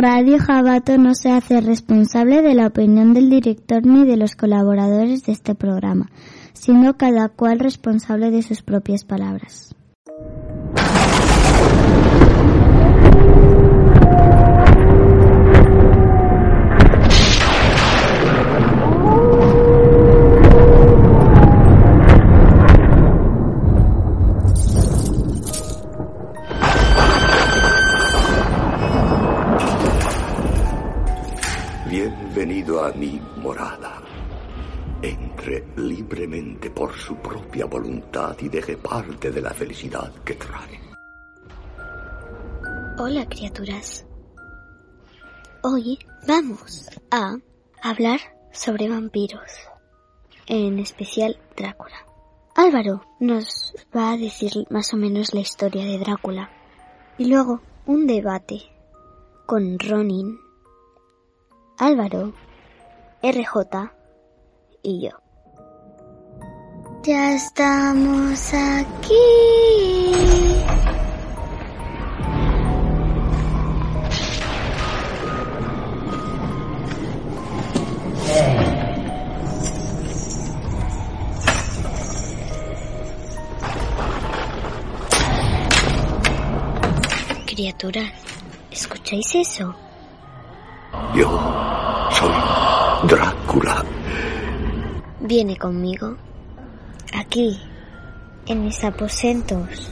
[0.00, 5.24] Radio Jabato no se hace responsable de la opinión del director ni de los colaboradores
[5.24, 6.08] de este programa,
[6.52, 9.74] siendo cada cual responsable de sus propias palabras.
[37.08, 40.78] Su propia voluntad y deje parte de la felicidad que trae.
[42.98, 44.04] Hola, criaturas.
[45.62, 47.38] Hoy vamos a
[47.82, 48.20] hablar
[48.52, 49.50] sobre vampiros,
[50.48, 51.96] en especial Drácula.
[52.54, 56.50] Álvaro nos va a decir más o menos la historia de Drácula
[57.16, 58.64] y luego un debate
[59.46, 60.38] con Ronin,
[61.78, 62.34] Álvaro,
[63.22, 63.92] RJ
[64.82, 65.27] y yo.
[67.08, 69.14] Ya estamos aquí.
[87.46, 88.12] Criaturas,
[88.70, 89.74] ¿escucháis eso?
[91.14, 91.40] Yo
[92.10, 93.82] soy Drácula.
[95.20, 96.27] Viene conmigo.
[97.12, 97.58] Aquí,
[98.46, 99.90] en mis aposentos,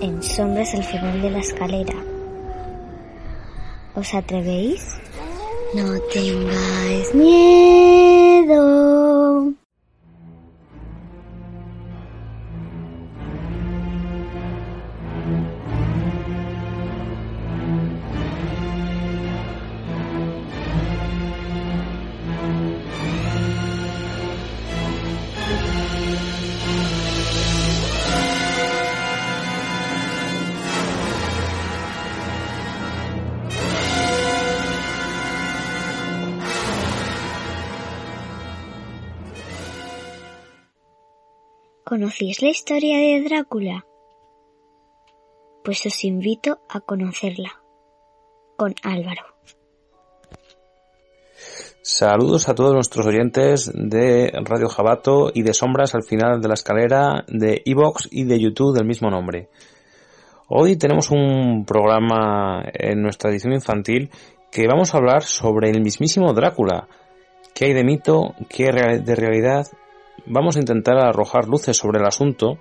[0.00, 1.94] en sombras al final de la escalera.
[3.94, 4.84] ¿Os atrevéis?
[5.74, 8.75] No tengáis miedo.
[41.96, 43.86] ¿Conocéis la historia de Drácula?
[45.64, 47.62] Pues os invito a conocerla
[48.58, 49.22] con Álvaro.
[51.80, 56.52] Saludos a todos nuestros oyentes de Radio Jabato y de Sombras al final de la
[56.52, 59.48] escalera de Evox y de YouTube del mismo nombre.
[60.48, 64.10] Hoy tenemos un programa en nuestra edición infantil
[64.52, 66.88] que vamos a hablar sobre el mismísimo Drácula.
[67.54, 68.34] ¿Qué hay de mito?
[68.50, 69.66] ¿Qué de realidad?
[70.24, 72.58] Vamos a intentar arrojar luces sobre el asunto.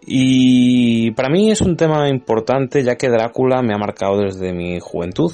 [0.00, 4.78] Y para mí es un tema importante ya que Drácula me ha marcado desde mi
[4.80, 5.32] juventud.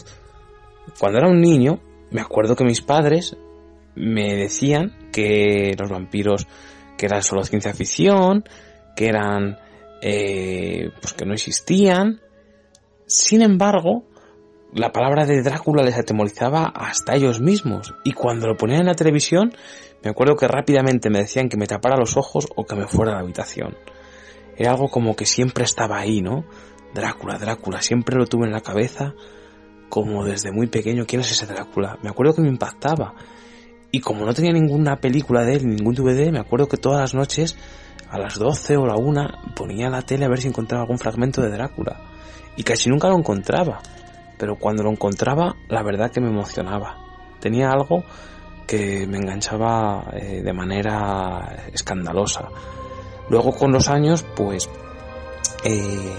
[0.98, 3.36] Cuando era un niño, me acuerdo que mis padres
[3.94, 6.46] me decían que los vampiros
[6.96, 8.44] que eran solo ciencia ficción,
[8.96, 9.58] que eran
[10.00, 12.20] eh, pues que no existían.
[13.06, 14.04] Sin embargo,
[14.74, 18.94] la palabra de Drácula les atemorizaba hasta ellos mismos y cuando lo ponían en la
[18.94, 19.52] televisión
[20.02, 23.12] me acuerdo que rápidamente me decían que me tapara los ojos o que me fuera
[23.12, 23.76] a la habitación.
[24.56, 26.44] Era algo como que siempre estaba ahí, ¿no?
[26.94, 29.14] Drácula, Drácula, siempre lo tuve en la cabeza
[29.92, 31.98] como desde muy pequeño, ¿quién es ese Drácula?
[32.02, 33.14] Me acuerdo que me impactaba.
[33.90, 37.14] Y como no tenía ninguna película de él, ningún DVD, me acuerdo que todas las
[37.14, 37.58] noches,
[38.08, 41.42] a las 12 o la 1, ponía la tele a ver si encontraba algún fragmento
[41.42, 42.00] de Drácula.
[42.56, 43.80] Y casi nunca lo encontraba.
[44.38, 46.96] Pero cuando lo encontraba, la verdad que me emocionaba.
[47.38, 48.02] Tenía algo
[48.66, 52.48] que me enganchaba eh, de manera escandalosa.
[53.28, 54.68] Luego con los años, pues,
[55.64, 56.12] eh,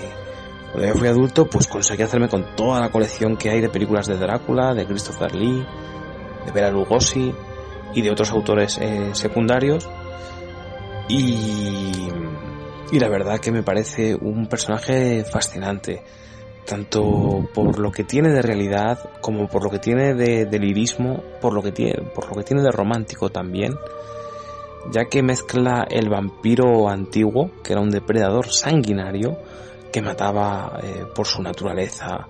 [0.71, 4.07] cuando ya fui adulto, pues conseguí hacerme con toda la colección que hay de películas
[4.07, 5.65] de Drácula, de Christopher Lee,
[6.45, 7.33] de Bela Lugosi
[7.93, 9.87] y de otros autores eh, secundarios.
[11.07, 16.03] Y la verdad que me parece un personaje fascinante
[16.66, 21.53] tanto por lo que tiene de realidad como por lo que tiene de, lirismo, por
[21.53, 23.76] lo que tiene, por lo que tiene de romántico también,
[24.91, 29.37] ya que mezcla el vampiro antiguo, que era un depredador sanguinario,
[29.91, 32.28] que mataba eh, por su naturaleza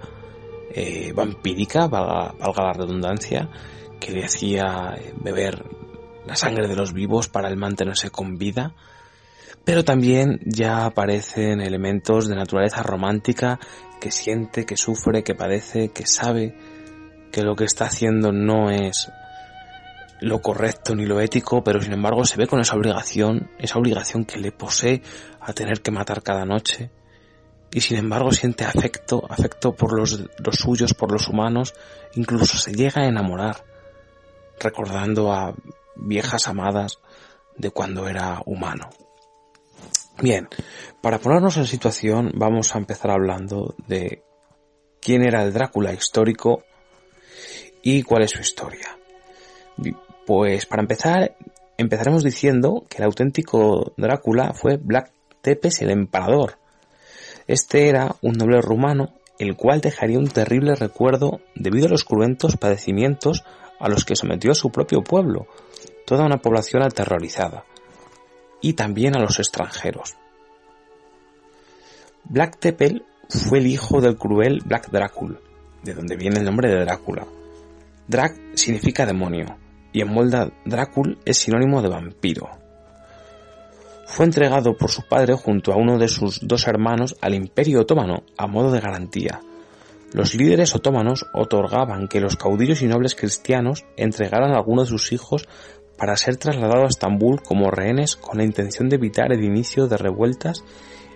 [0.74, 3.50] eh, vampírica, valga, valga la redundancia,
[4.00, 5.64] que le hacía eh, beber
[6.26, 8.74] la sangre de los vivos para el mantenerse con vida,
[9.64, 13.60] pero también ya aparecen elementos de naturaleza romántica
[14.04, 16.54] que siente, que sufre, que padece, que sabe
[17.32, 19.10] que lo que está haciendo no es
[20.20, 24.26] lo correcto ni lo ético, pero sin embargo se ve con esa obligación, esa obligación
[24.26, 25.02] que le posee
[25.40, 26.92] a tener que matar cada noche.
[27.72, 31.74] y sin embargo siente afecto, afecto por los, los suyos, por los humanos,
[32.16, 33.64] incluso se llega a enamorar,
[34.60, 35.56] recordando a
[35.96, 37.00] viejas amadas
[37.56, 38.90] de cuando era humano.
[40.22, 40.48] Bien,
[41.02, 44.24] para ponernos en situación vamos a empezar hablando de
[45.02, 46.64] quién era el Drácula histórico
[47.82, 48.98] y cuál es su historia.
[50.26, 51.36] Pues para empezar,
[51.78, 56.58] empezaremos diciendo que el auténtico Drácula fue Black Tepes el Emperador.
[57.48, 62.56] Este era un noble rumano, el cual dejaría un terrible recuerdo debido a los cruentos
[62.56, 63.44] padecimientos
[63.80, 65.48] a los que sometió a su propio pueblo,
[66.06, 67.66] toda una población aterrorizada,
[68.64, 70.16] y también a los extranjeros.
[72.24, 75.38] Black Tepel fue el hijo del cruel Black Drácula,
[75.84, 77.28] de donde viene el nombre de Drácula.
[78.08, 79.58] Drac significa demonio,
[79.92, 82.50] y en Molda Drácul es sinónimo de vampiro.
[84.08, 88.24] Fue entregado por su padre junto a uno de sus dos hermanos al Imperio Otomano
[88.38, 89.42] a modo de garantía.
[90.14, 95.12] Los líderes otomanos otorgaban que los caudillos y nobles cristianos entregaran a alguno de sus
[95.12, 95.48] hijos
[95.98, 99.98] para ser trasladado a Estambul como rehenes con la intención de evitar el inicio de
[99.98, 100.64] revueltas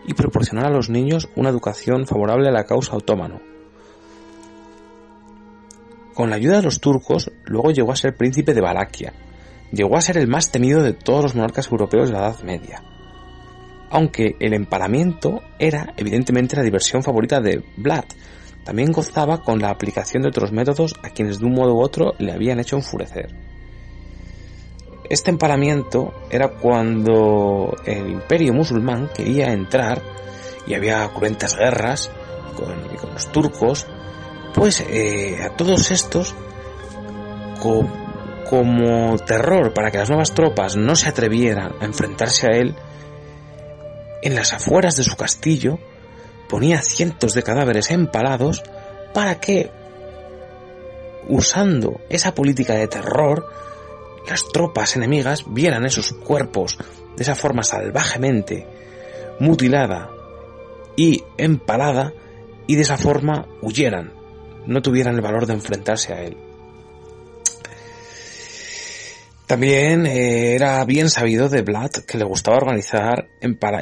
[0.06, 3.42] y proporcionar a los niños una educación favorable a la causa otomano.
[6.14, 9.14] Con la ayuda de los turcos, luego llegó a ser príncipe de Valaquia.
[9.72, 12.82] Llegó a ser el más temido de todos los monarcas europeos de la Edad Media.
[13.90, 18.06] Aunque el empalamiento era evidentemente la diversión favorita de Vlad,
[18.64, 22.16] también gozaba con la aplicación de otros métodos a quienes de un modo u otro
[22.18, 23.34] le habían hecho enfurecer.
[25.10, 30.02] Este empalamiento era cuando el imperio musulmán quería entrar
[30.66, 32.12] y había cruentas guerras
[32.56, 33.88] con, con los turcos.
[34.54, 36.36] Pues eh, a todos estos,
[38.50, 42.76] como terror para que las nuevas tropas no se atrevieran a enfrentarse a él,
[44.22, 45.80] en las afueras de su castillo
[46.50, 48.64] ponía cientos de cadáveres empalados
[49.14, 49.70] para que,
[51.28, 53.48] usando esa política de terror,
[54.28, 56.78] las tropas enemigas vieran esos cuerpos
[57.16, 58.68] de esa forma salvajemente
[59.40, 60.10] mutilada
[60.96, 62.14] y empalada
[62.68, 64.14] y de esa forma huyeran
[64.66, 66.38] no tuvieran el valor de enfrentarse a él.
[69.48, 73.30] También eh, era bien sabido de Vlad que le gustaba organizar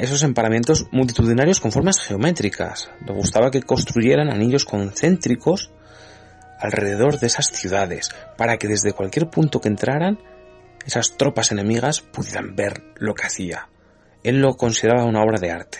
[0.00, 2.88] esos emparamientos multitudinarios con formas geométricas.
[3.04, 5.72] Le gustaba que construyeran anillos concéntricos
[6.60, 10.20] alrededor de esas ciudades, para que desde cualquier punto que entraran,
[10.86, 13.68] esas tropas enemigas pudieran ver lo que hacía.
[14.22, 15.78] Él lo consideraba una obra de arte.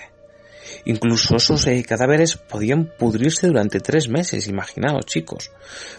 [0.84, 5.52] Incluso esos eh, cadáveres podían pudrirse durante tres meses, imaginaos chicos.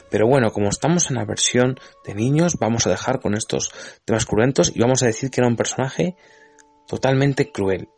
[0.09, 3.71] Pero bueno, como estamos en la versión de niños, vamos a dejar con estos
[4.05, 6.15] temas cruentos y vamos a decir que era un personaje
[6.87, 7.89] totalmente cruel.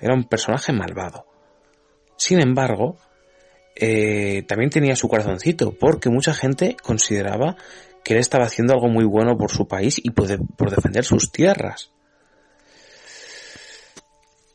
[0.00, 1.26] Era un personaje malvado.
[2.16, 2.96] Sin embargo,
[3.74, 7.56] eh, también tenía su corazoncito, porque mucha gente consideraba
[8.06, 10.28] que él estaba haciendo algo muy bueno por su país y por
[10.70, 11.90] defender sus tierras.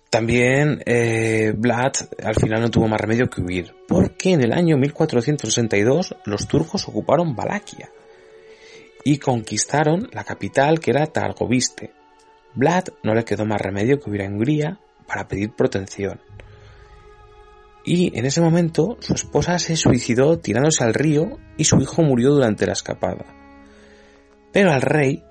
[0.10, 1.92] También eh, Vlad
[2.24, 6.88] al final no tuvo más remedio que huir, porque en el año 1462 los turcos
[6.88, 7.90] ocuparon Valaquia
[9.04, 11.92] y conquistaron la capital que era Targoviste.
[12.56, 16.22] Vlad no le quedó más remedio que huir a Hungría para pedir protección.
[17.84, 22.32] Y en ese momento su esposa se suicidó tirándose al río y su hijo murió
[22.32, 23.41] durante la escapada.
[24.52, 25.24] Pero al rey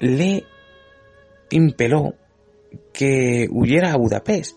[0.00, 0.44] le
[1.50, 2.14] impeló
[2.92, 4.56] que huyera a Budapest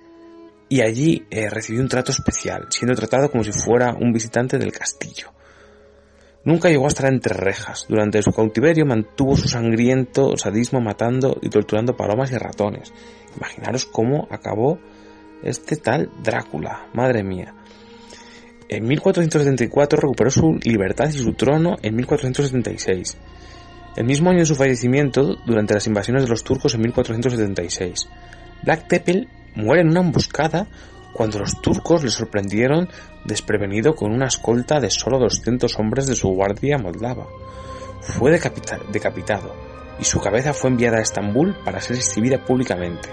[0.70, 4.72] y allí eh, recibió un trato especial, siendo tratado como si fuera un visitante del
[4.72, 5.32] castillo.
[6.44, 7.86] Nunca llegó a estar entre rejas.
[7.90, 12.94] Durante su cautiverio mantuvo su sangriento sadismo matando y torturando palomas y ratones.
[13.36, 14.80] Imaginaros cómo acabó
[15.42, 17.56] este tal Drácula, madre mía.
[18.68, 23.18] En 1474 recuperó su libertad y su trono en 1476.
[23.96, 28.10] El mismo año de su fallecimiento, durante las invasiones de los turcos en 1476,
[28.64, 30.68] Black Tepel muere en una emboscada
[31.14, 32.90] cuando los turcos le sorprendieron
[33.24, 37.28] desprevenido con una escolta de solo 200 hombres de su guardia moldava.
[38.02, 39.56] Fue decapitado
[40.00, 43.10] y su cabeza fue enviada a Estambul para ser exhibida públicamente.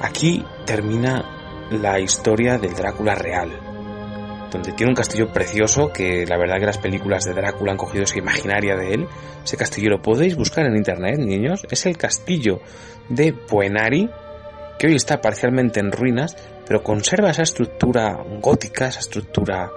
[0.00, 3.50] Aquí termina la historia del Drácula real,
[4.50, 8.04] donde tiene un castillo precioso que la verdad que las películas de Drácula han cogido
[8.04, 9.08] esa imaginaria de él.
[9.44, 11.66] Ese castillo lo podéis buscar en internet, niños.
[11.70, 12.60] Es el castillo
[13.08, 14.08] de Puenari,
[14.78, 19.70] que hoy está parcialmente en ruinas, pero conserva esa estructura gótica, esa estructura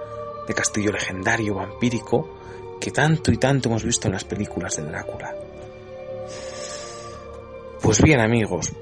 [0.46, 2.38] de castillo legendario, vampírico,
[2.80, 5.34] que tanto y tanto hemos visto en las películas de Drácula.
[7.82, 8.72] Pues bien amigos,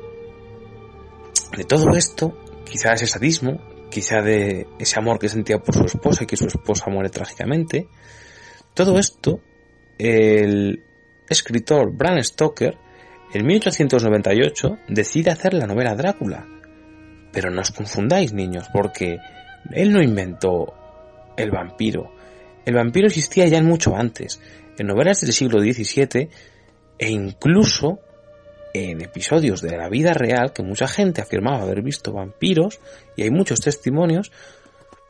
[1.57, 2.37] De todo esto,
[2.69, 6.47] quizá ese sadismo, quizá de ese amor que sentía por su esposa y que su
[6.47, 7.89] esposa muere trágicamente,
[8.75, 9.41] todo esto,
[9.99, 10.83] el
[11.31, 12.77] escritor Bram Stoker,
[13.33, 16.47] en 1898, decide hacer la novela Drácula.
[17.33, 19.19] Pero no os confundáis, niños, porque
[19.73, 20.75] él no inventó
[21.37, 22.13] el vampiro.
[22.65, 24.41] El vampiro existía ya mucho antes,
[24.79, 26.29] en novelas del siglo XVII
[26.99, 28.01] e incluso
[28.77, 32.81] en episodios de la vida real que mucha gente afirmaba haber visto vampiros
[33.17, 34.33] y hay muchos testimonios,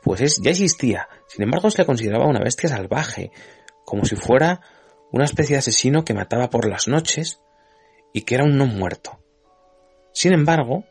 [0.03, 1.07] pues es, ya existía.
[1.27, 3.31] Sin embargo, se le consideraba una bestia salvaje,
[3.85, 4.61] como si fuera
[5.11, 7.41] una especie de asesino que mataba por las noches
[8.13, 9.19] y que era un no muerto.
[10.13, 10.85] Sin embargo,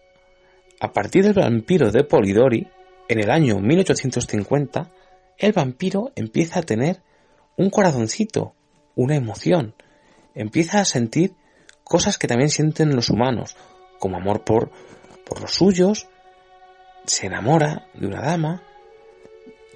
[0.81, 2.69] a partir del vampiro de Polidori,
[3.09, 4.91] en el año 1850,
[5.39, 7.03] el vampiro empieza a tener
[7.57, 8.55] un corazoncito,
[8.95, 9.75] una emoción,
[10.35, 11.35] empieza a sentir
[11.87, 13.57] cosas que también sienten los humanos,
[14.01, 14.71] como amor por,
[15.25, 16.09] por los suyos,
[17.07, 18.63] se enamora de una dama,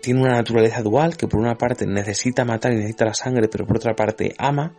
[0.02, 3.64] tiene una naturaleza dual que por una parte necesita matar y necesita la sangre, pero
[3.64, 4.74] por otra parte ama,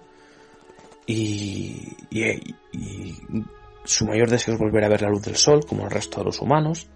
[1.06, 3.16] y, y, y
[3.86, 6.26] su mayor deseo es volver a ver la luz del sol, como el resto de
[6.26, 6.90] los humanos.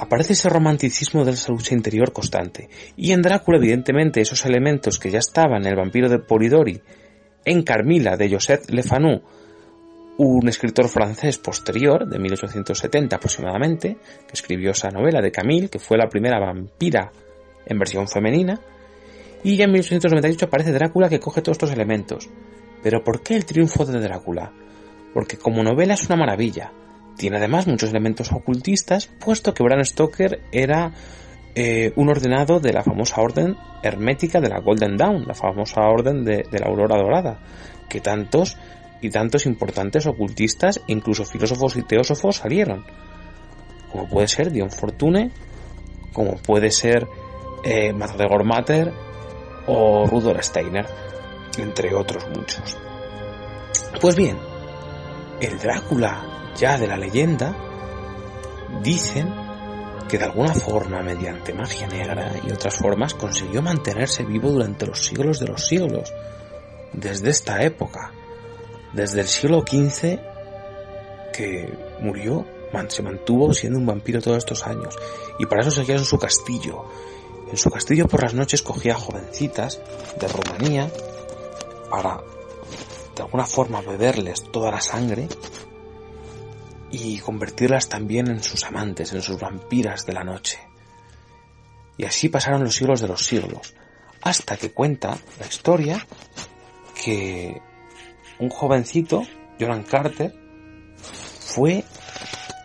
[0.00, 2.68] Aparece ese romanticismo de esa lucha interior constante.
[2.96, 6.82] Y en Drácula, evidentemente, esos elementos que ya estaban en el vampiro de Polidori,
[7.48, 9.22] en Carmila de Joseph Le Fanu,
[10.18, 15.96] un escritor francés posterior, de 1870 aproximadamente, que escribió esa novela de Camille, que fue
[15.96, 17.10] la primera vampira
[17.64, 18.60] en versión femenina,
[19.42, 22.28] y ya en 1898 aparece Drácula que coge todos estos elementos.
[22.82, 24.52] Pero ¿por qué el triunfo de Drácula?
[25.14, 26.72] Porque como novela es una maravilla.
[27.16, 30.92] Tiene además muchos elementos ocultistas, puesto que Bram Stoker era
[31.60, 36.24] eh, un ordenado de la famosa orden hermética de la Golden Dawn, la famosa orden
[36.24, 37.40] de, la aurora dorada,
[37.88, 38.56] que tantos
[39.00, 42.84] y tantos importantes ocultistas, incluso filósofos y teósofos salieron.
[43.90, 45.32] Como puede ser Dion Fortune,
[46.12, 47.08] como puede ser
[47.64, 48.92] eh, Matter
[49.66, 50.86] o Rudolf Steiner,
[51.58, 52.78] entre otros muchos.
[54.00, 54.38] Pues bien,
[55.40, 57.56] el Drácula ya de la leyenda
[58.80, 59.47] dicen
[60.08, 65.04] que de alguna forma, mediante magia negra y otras formas, consiguió mantenerse vivo durante los
[65.04, 66.12] siglos de los siglos,
[66.92, 68.12] desde esta época,
[68.92, 70.18] desde el siglo XV
[71.32, 72.46] que murió,
[72.88, 74.96] se mantuvo siendo un vampiro todos estos años,
[75.38, 76.84] y para eso seguía en su castillo.
[77.50, 79.80] En su castillo por las noches cogía jovencitas
[80.20, 80.90] de Rumanía
[81.90, 82.20] para
[83.14, 85.28] de alguna forma beberles toda la sangre
[86.90, 90.58] y convertirlas también en sus amantes, en sus vampiras de la noche.
[91.96, 93.74] Y así pasaron los siglos de los siglos,
[94.22, 96.06] hasta que cuenta la historia
[97.02, 97.60] que
[98.38, 99.22] un jovencito,
[99.58, 100.34] Joran Carter,
[101.40, 101.84] fue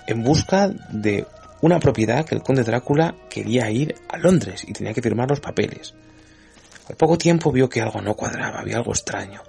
[0.07, 1.25] en busca de
[1.61, 5.39] una propiedad que el conde Drácula quería ir a Londres y tenía que firmar los
[5.39, 5.95] papeles.
[6.89, 9.41] Al poco tiempo vio que algo no cuadraba, había algo extraño.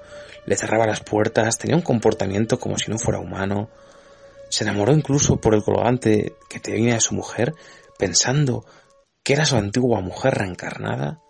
[0.46, 3.68] Le cerraba las puertas, tenía un comportamiento como si no fuera humano,
[4.54, 7.56] se enamoró incluso por el colgante que tenía de su mujer,
[7.98, 8.64] pensando
[9.24, 11.20] que era su antigua mujer reencarnada,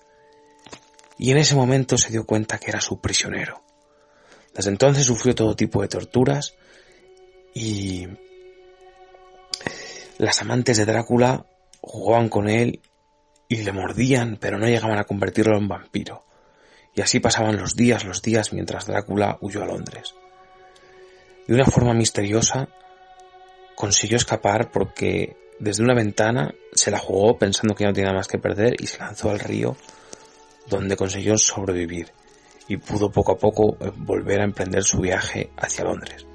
[1.16, 3.62] y en ese momento se dio cuenta que era su prisionero.
[4.54, 6.54] Desde entonces sufrió todo tipo de torturas
[7.54, 8.08] y
[10.18, 11.46] las amantes de Drácula
[11.80, 12.82] jugaban con él
[13.48, 16.26] y le mordían, pero no llegaban a convertirlo en vampiro.
[16.94, 20.14] Y así pasaban los días, los días, mientras Drácula huyó a Londres.
[21.46, 22.68] De una forma misteriosa,
[23.76, 28.28] consiguió escapar porque desde una ventana se la jugó pensando que ya no tenía más
[28.28, 29.76] que perder y se lanzó al río
[30.68, 32.12] donde consiguió sobrevivir
[32.68, 36.26] y pudo poco a poco eh, volver a emprender su viaje hacia Londres.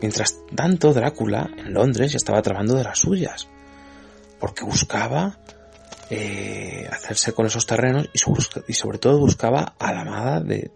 [0.00, 3.48] Mientras tanto, Drácula en Londres ya estaba tramando de las suyas,
[4.38, 5.38] porque buscaba
[6.08, 10.70] eh, hacerse con esos terrenos y, sobre todo buscaba a la amada de,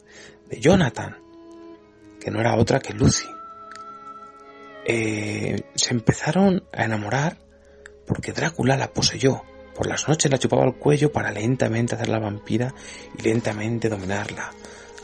[0.49, 1.17] de Jonathan,
[2.21, 3.34] que no era otra que Lucy.
[4.87, 7.39] Eh, se empezaron a enamorar
[8.07, 9.43] porque Drácula la poseyó.
[9.75, 12.75] Por las noches la chupaba al cuello para lentamente hacerla vampira
[13.19, 14.53] y lentamente dominarla.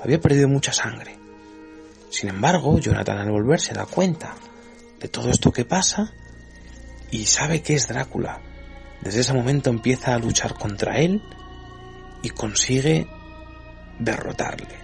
[0.02, 1.18] Había perdido mucha sangre.
[2.10, 4.34] Sin embargo, Jonathan al volver se da cuenta
[5.00, 6.12] de todo esto que pasa
[7.10, 8.40] y sabe que es Drácula.
[9.00, 11.22] Desde ese momento empieza a luchar contra él
[12.22, 13.06] y consigue
[13.98, 14.78] derrotarle.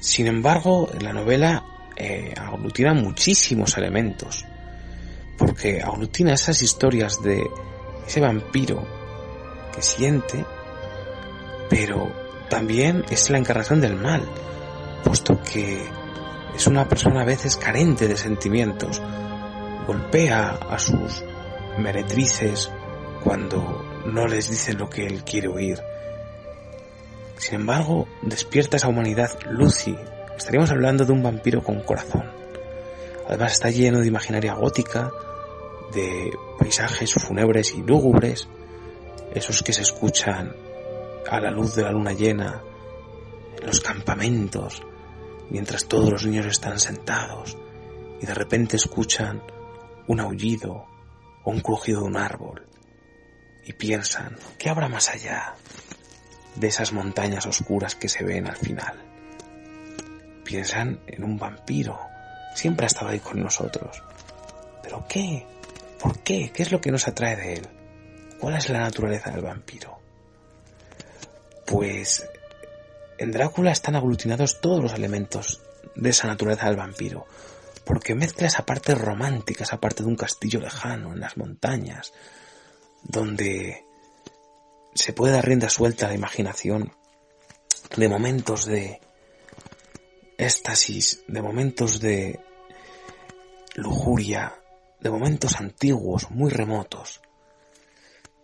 [0.00, 1.64] Sin embargo, en la novela
[1.98, 4.44] eh, aglutina muchísimos elementos,
[5.36, 7.42] porque aglutina esas historias de
[8.06, 8.86] ese vampiro
[9.74, 10.44] que siente,
[11.68, 12.12] pero
[12.48, 14.22] también es la encarnación del mal,
[15.02, 15.82] puesto que
[16.54, 19.02] es una persona a veces carente de sentimientos,
[19.86, 21.24] golpea a sus
[21.78, 22.70] meretrices
[23.24, 25.80] cuando no les dice lo que él quiere oír.
[27.38, 29.96] Sin embargo, despierta esa humanidad Lucy.
[30.38, 32.30] Estaríamos hablando de un vampiro con corazón.
[33.26, 35.10] Además está lleno de imaginaria gótica,
[35.92, 38.48] de paisajes fúnebres y lúgubres,
[39.34, 40.54] esos que se escuchan
[41.28, 42.62] a la luz de la luna llena,
[43.60, 44.82] en los campamentos,
[45.50, 47.58] mientras todos los niños están sentados
[48.22, 49.42] y de repente escuchan
[50.06, 50.86] un aullido
[51.42, 52.64] o un crujido de un árbol
[53.66, 55.56] y piensan, ¿qué habrá más allá
[56.54, 59.07] de esas montañas oscuras que se ven al final?
[60.48, 62.00] Piensan en un vampiro,
[62.54, 64.02] siempre ha estado ahí con nosotros.
[64.82, 65.46] ¿Pero qué?
[66.00, 66.50] ¿Por qué?
[66.54, 67.68] ¿Qué es lo que nos atrae de él?
[68.40, 70.00] ¿Cuál es la naturaleza del vampiro?
[71.66, 72.26] Pues
[73.18, 75.60] en Drácula están aglutinados todos los elementos
[75.94, 77.26] de esa naturaleza del vampiro,
[77.84, 82.14] porque mezcla esa parte romántica, esa parte de un castillo lejano en las montañas,
[83.02, 83.84] donde
[84.94, 86.94] se puede dar rienda suelta a la imaginación
[87.94, 89.02] de momentos de
[90.38, 92.40] éxtasis, de momentos de
[93.74, 94.54] lujuria,
[95.00, 97.20] de momentos antiguos, muy remotos.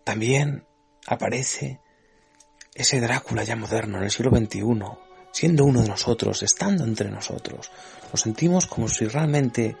[0.03, 0.67] También
[1.07, 1.79] aparece
[2.75, 4.61] ese Drácula ya moderno en el siglo XXI,
[5.31, 7.71] siendo uno de nosotros, estando entre nosotros.
[8.11, 9.75] Nos sentimos como si realmente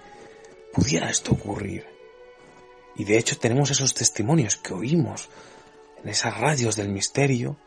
[0.73, 1.85] pudiera esto ocurrir.
[2.95, 5.29] Y de hecho tenemos esos testimonios que oímos
[6.03, 7.57] en esas radios del misterio,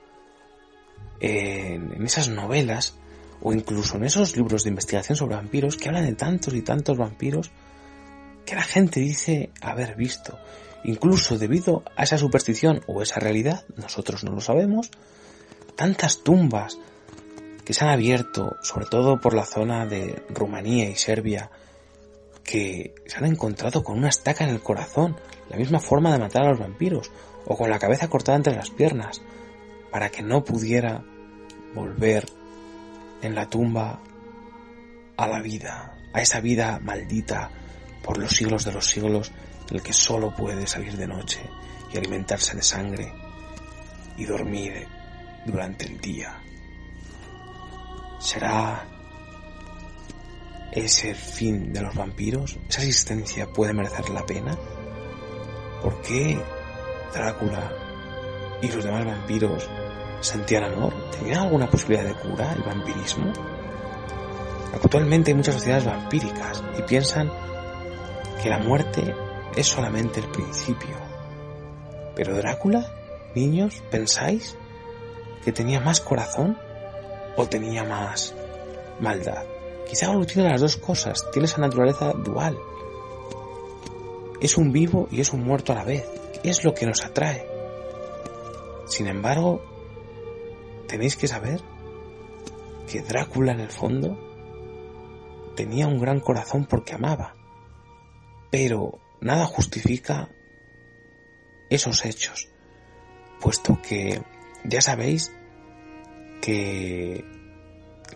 [1.21, 2.95] en, esas novelas,
[3.43, 6.97] o incluso en esos libros de investigación sobre vampiros que hablan de tantos y tantos
[6.97, 7.51] vampiros
[8.45, 10.39] que la gente dice haber visto.
[10.85, 14.91] Incluso debido a esa superstición o esa realidad, nosotros no lo sabemos,
[15.77, 16.79] tantas tumbas
[17.65, 21.51] que se han abierto, sobre todo por la zona de Rumanía y Serbia,
[22.43, 25.17] que se han encontrado con una estaca en el corazón,
[25.51, 27.11] la misma forma de matar a los vampiros,
[27.45, 29.21] o con la cabeza cortada entre las piernas,
[29.91, 31.05] para que no pudiera
[31.75, 32.27] volver
[33.23, 34.01] en la tumba
[35.17, 37.51] a la vida, a esa vida maldita
[38.03, 39.33] por los siglos de los siglos
[39.71, 41.41] el que solo puede salir de noche
[41.93, 43.13] y alimentarse de sangre
[44.17, 44.87] y dormir
[45.45, 46.41] durante el día.
[48.19, 48.87] ¿Será
[50.73, 52.59] ese fin de los vampiros?
[52.69, 54.57] ¿Esa existencia puede merecer la pena?
[55.83, 56.41] ¿Por qué
[57.13, 57.73] Drácula
[58.61, 59.69] y los demás vampiros
[60.21, 60.93] sentían amor?
[61.11, 63.33] ¿Tenían alguna posibilidad de cura el vampirismo?
[64.75, 67.31] Actualmente hay muchas sociedades vampíricas y piensan
[68.43, 69.15] que la muerte
[69.57, 70.97] es solamente el principio.
[72.15, 72.93] Pero Drácula,
[73.35, 74.57] niños, ¿pensáis
[75.45, 76.59] que tenía más corazón
[77.37, 78.35] o tenía más
[79.01, 79.45] maldad?
[79.89, 82.59] Quizá tiene las dos cosas, tiene esa naturaleza dual.
[84.41, 86.07] Es un vivo y es un muerto a la vez.
[86.43, 87.49] Es lo que nos atrae.
[88.87, 89.63] Sin embargo,
[90.89, 91.61] tenéis que saber
[92.91, 94.19] que Drácula en el fondo
[95.55, 97.35] tenía un gran corazón porque amaba.
[98.51, 100.29] Pero nada justifica
[101.69, 102.49] esos hechos,
[103.41, 104.23] puesto que
[104.65, 105.33] ya sabéis
[106.41, 107.25] que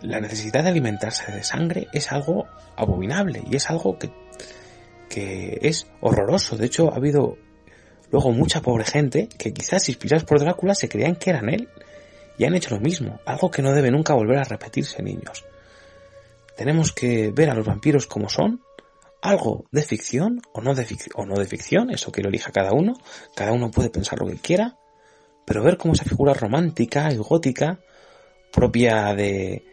[0.01, 4.11] la necesidad de alimentarse de sangre es algo abominable y es algo que,
[5.61, 6.57] es horroroso.
[6.57, 7.37] De hecho, ha habido
[8.09, 11.69] luego mucha pobre gente que quizás inspirados por Drácula se creían que eran él
[12.37, 15.45] y han hecho lo mismo, algo que no debe nunca volver a repetirse, niños.
[16.55, 18.61] Tenemos que ver a los vampiros como son
[19.21, 22.73] algo de ficción o no de, o no de ficción, eso que lo elija cada
[22.73, 22.93] uno,
[23.35, 24.77] cada uno puede pensar lo que quiera,
[25.45, 27.79] pero ver cómo esa figura romántica y gótica,
[28.51, 29.63] propia de,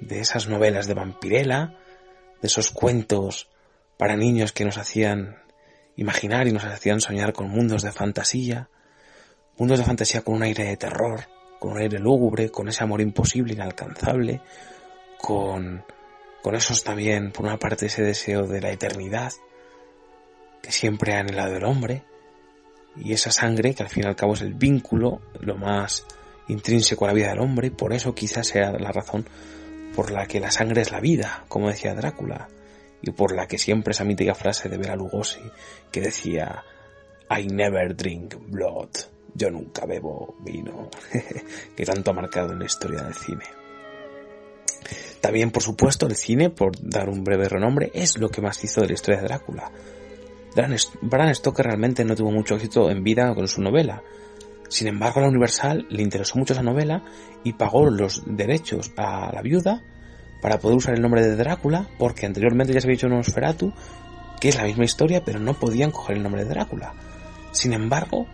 [0.00, 1.74] de esas novelas de vampirela,
[2.40, 3.48] de esos cuentos
[3.98, 5.36] para niños que nos hacían
[5.96, 8.68] imaginar y nos hacían soñar con mundos de fantasía,
[9.56, 11.26] mundos de fantasía con un aire de terror,
[11.58, 14.40] con un aire lúgubre, con ese amor imposible, inalcanzable,
[15.18, 15.84] con
[16.46, 19.32] con esos también, por una parte, ese deseo de la eternidad
[20.62, 22.04] que siempre ha anhelado el hombre,
[22.94, 26.06] y esa sangre que al fin y al cabo es el vínculo, lo más
[26.46, 29.26] intrínseco a la vida del hombre, y por eso quizás sea la razón
[29.96, 32.46] por la que la sangre es la vida, como decía Drácula,
[33.02, 35.42] y por la que siempre esa mítica frase de Bela Lugosi
[35.90, 36.62] que decía
[37.28, 38.90] I never drink blood,
[39.36, 40.88] yo nunca bebo vino,
[41.76, 43.44] que tanto ha marcado en la historia del cine.
[45.20, 48.80] También, por supuesto, el cine, por dar un breve renombre, es lo que más hizo
[48.80, 49.70] de la historia de Drácula.
[51.02, 54.02] Bram Stoker realmente no tuvo mucho éxito en vida con su novela.
[54.68, 57.04] Sin embargo, a la Universal le interesó mucho esa novela
[57.44, 59.82] y pagó los derechos a la viuda
[60.40, 63.72] para poder usar el nombre de Drácula, porque anteriormente ya se había hecho Nosferatu
[64.40, 66.94] que es la misma historia, pero no podían coger el nombre de Drácula.
[67.52, 68.26] Sin embargo,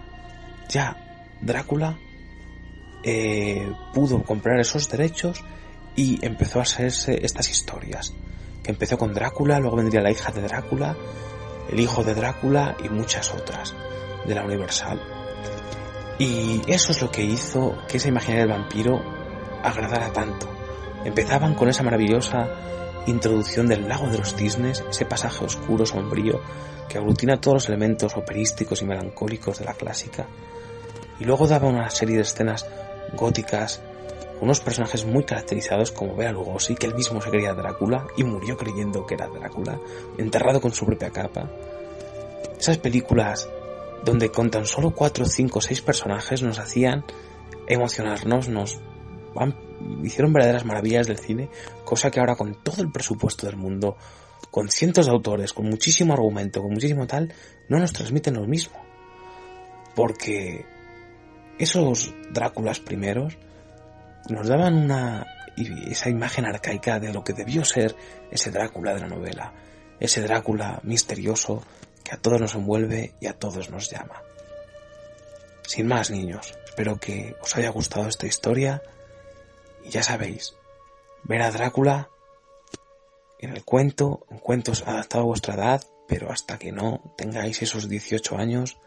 [0.72, 0.96] ya
[1.40, 1.98] Drácula
[3.04, 5.44] eh, pudo comprar esos derechos
[5.94, 8.14] y empezó a hacerse estas historias.
[8.62, 10.96] Que empezó con Drácula, luego vendría la hija de Drácula,
[11.70, 13.74] el hijo de Drácula y muchas otras
[14.26, 15.00] de la Universal.
[16.18, 19.02] Y eso es lo que hizo que esa imagen del vampiro
[19.62, 20.48] agradara tanto.
[21.04, 22.48] Empezaban con esa maravillosa
[23.06, 26.40] introducción del lago de los cisnes, ese pasaje oscuro, sombrío,
[26.88, 30.28] que aglutina todos los elementos operísticos y melancólicos de la clásica.
[31.20, 32.66] Y luego daba una serie de escenas
[33.14, 33.80] góticas,
[34.40, 38.56] unos personajes muy caracterizados como Bela Lugosi, que él mismo se creía Drácula y murió
[38.56, 39.78] creyendo que era Drácula,
[40.18, 41.48] enterrado con su propia capa.
[42.58, 43.48] Esas películas
[44.04, 47.04] donde con tan solo cuatro, cinco, seis personajes nos hacían
[47.68, 48.80] emocionarnos, nos
[50.02, 51.48] hicieron verdaderas maravillas del cine,
[51.84, 53.96] cosa que ahora con todo el presupuesto del mundo,
[54.50, 57.32] con cientos de autores, con muchísimo argumento, con muchísimo tal,
[57.68, 58.76] no nos transmiten lo mismo.
[59.94, 60.66] Porque
[61.62, 63.38] esos Dráculas primeros
[64.28, 67.94] nos daban una esa imagen arcaica de lo que debió ser
[68.30, 69.52] ese Drácula de la novela,
[70.00, 71.62] ese Drácula misterioso
[72.02, 74.22] que a todos nos envuelve y a todos nos llama.
[75.66, 78.82] Sin más, niños, espero que os haya gustado esta historia
[79.84, 80.54] y ya sabéis,
[81.22, 82.08] ver a Drácula
[83.38, 87.88] en el cuento, en cuentos adaptados a vuestra edad, pero hasta que no tengáis esos
[87.88, 88.78] 18 años,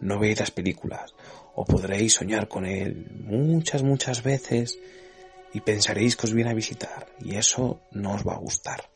[0.00, 1.14] no veis las películas,
[1.54, 4.78] o podréis soñar con él muchas, muchas veces
[5.52, 8.90] y pensaréis que os viene a visitar, y eso no os va a gustar,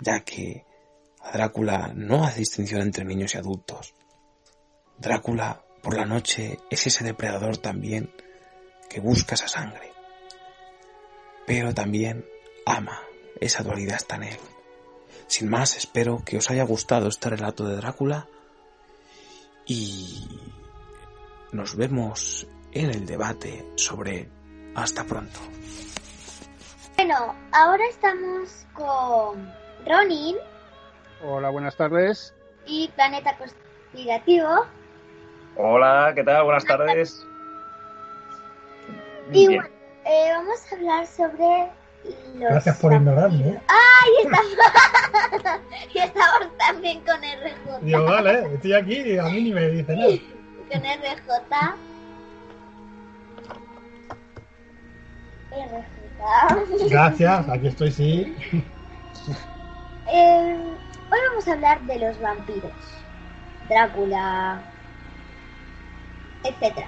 [0.00, 0.64] ya que
[1.20, 3.94] a Drácula no hace distinción entre niños y adultos.
[4.98, 8.10] Drácula, por la noche, es ese depredador también
[8.88, 9.92] que busca esa sangre,
[11.46, 12.24] pero también
[12.64, 13.00] ama,
[13.40, 14.38] esa dualidad está en él.
[15.28, 18.28] Sin más, espero que os haya gustado este relato de Drácula
[19.66, 20.40] y
[21.52, 24.28] nos vemos en el debate sobre
[24.74, 25.40] hasta pronto.
[26.96, 29.52] Bueno, ahora estamos con
[29.86, 30.36] Ronin.
[31.22, 32.34] Hola, buenas tardes.
[32.66, 34.66] Y Planeta Conspirativo.
[35.56, 36.44] Hola, ¿qué tal?
[36.44, 37.26] Buenas tardes.
[39.32, 39.64] Y bueno,
[40.04, 41.70] eh, vamos a hablar sobre
[42.34, 42.50] los...
[42.50, 43.60] Gracias por ignorarme.
[43.68, 44.12] ¡Ay!
[44.24, 45.60] Estamos...
[45.94, 47.80] y estamos también con RJ.
[47.82, 50.08] Digo, vale, estoy aquí y a mí ni me dice nada.
[50.70, 51.76] Con RJ.
[55.52, 56.88] RJ.
[56.90, 58.36] Gracias, aquí estoy, sí.
[60.08, 60.56] Eh,
[61.10, 62.70] hoy vamos a hablar de los vampiros.
[63.68, 64.62] Drácula,
[66.44, 66.86] etcétera.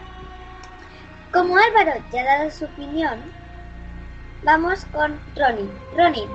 [1.32, 3.20] Como Álvaro ya ha dado su opinión,
[4.44, 5.70] vamos con Ronin.
[5.96, 6.28] Ronin,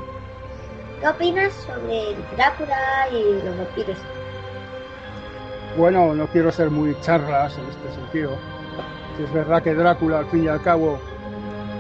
[1.00, 3.98] ¿qué opinas sobre Drácula y los vampiros?
[5.78, 8.38] Bueno, no quiero ser muy charlas en este sentido.
[9.22, 11.00] Es verdad que Drácula, al fin y al cabo,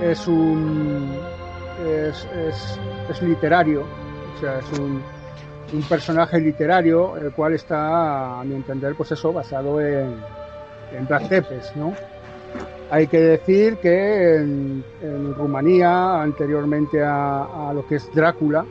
[0.01, 1.19] es un.
[1.85, 5.03] es, es, es literario, o sea, es un,
[5.73, 10.15] un personaje literario, el cual está, a mi entender, pues eso, basado en,
[10.91, 11.93] en Black Tepes, ¿no?
[12.89, 14.83] Hay que decir que en,
[15.35, 18.65] Rumanía, anteriormente a, lo que es Drácula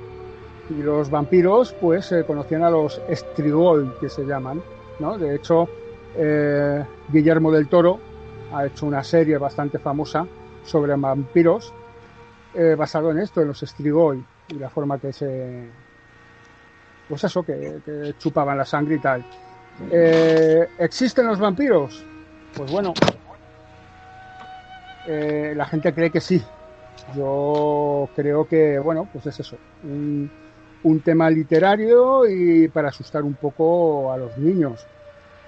[0.70, 4.62] y los vampiros, pues se conocían a los Strigoi, que se llaman,
[5.00, 5.18] ¿no?
[5.18, 5.68] De hecho,
[6.16, 7.98] eh, Guillermo del Toro
[8.52, 10.26] ha hecho una serie bastante famosa
[10.64, 11.72] sobre vampiros,
[12.54, 15.68] eh, basado en esto, en los Strigoi y la forma que se,
[17.08, 19.24] pues eso, que, chupaban la sangre y tal.
[19.90, 22.04] Eh, ¿Existen los vampiros?
[22.56, 22.94] Pues bueno,
[25.06, 26.42] eh, la gente cree que sí.
[27.14, 29.56] Yo creo que, bueno, pues es eso.
[29.82, 30.30] Un,
[31.04, 34.86] tema literario y para asustar un poco a los niños.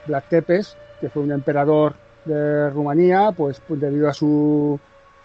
[0.07, 4.79] Black Tepes, que fue un emperador de Rumanía, pues, pues debido a su,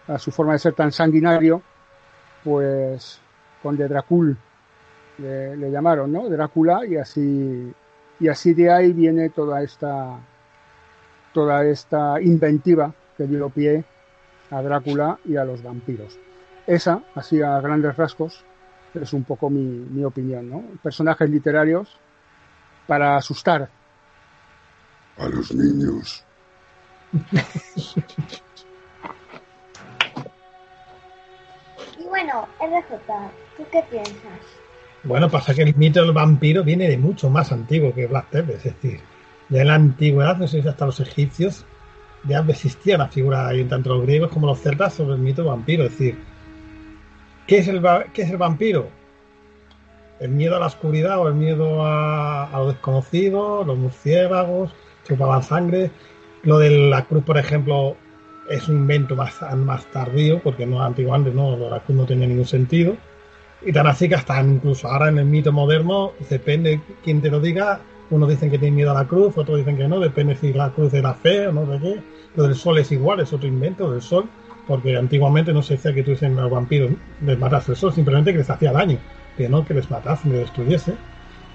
[0.08, 1.62] a su forma de ser tan sanguinario,
[2.44, 3.20] pues
[3.62, 4.38] con de Dracul
[5.18, 6.30] le, le, llamaron, ¿no?
[6.30, 7.74] Drácula y así
[8.20, 10.18] y así de ahí viene toda esta
[11.34, 13.84] toda esta inventiva que dio pie
[14.52, 16.18] a Drácula y a los vampiros.
[16.68, 18.44] Esa, así a grandes rasgos,
[18.94, 20.64] es un poco mi, mi opinión, ¿no?
[20.82, 21.98] Personajes literarios
[22.88, 23.70] para asustar
[25.20, 26.24] a los niños.
[31.98, 32.98] y bueno, RJ,
[33.58, 34.40] ¿tú qué piensas?
[35.04, 38.64] Bueno, pasa que el mito del vampiro viene de mucho más antiguo que Black es
[38.64, 39.02] decir,
[39.50, 41.66] ya en la antigüedad, no sé si hasta los egipcios,
[42.28, 45.86] ya existía la figura ahí tanto los griegos como los celtas sobre el mito vampiro.
[45.86, 46.18] Es decir,
[47.48, 47.82] ¿qué es el,
[48.14, 48.90] qué es el vampiro?
[50.20, 54.72] el miedo a la oscuridad o el miedo a, lo desconocido, los murciélagos,
[55.08, 55.92] chupaban sangre.
[56.44, 57.96] Lo de la cruz, por ejemplo,
[58.50, 62.46] es un invento más, más tardío, porque no antiguamente no, la cruz no tenía ningún
[62.46, 62.96] sentido.
[63.62, 67.40] Y tan así que hasta incluso ahora en el mito moderno, depende quién te lo
[67.40, 70.54] diga, unos dicen que tienen miedo a la cruz, otros dicen que no, depende si
[70.54, 72.00] la cruz es la fe o no sé qué.
[72.36, 74.26] Lo del sol es igual, es otro invento del sol,
[74.68, 76.92] porque antiguamente no se decía que tuviesen los vampiros
[77.26, 78.98] les matase el sol, simplemente que les hacía daño,
[79.38, 80.94] que no que les matase, les destruyese.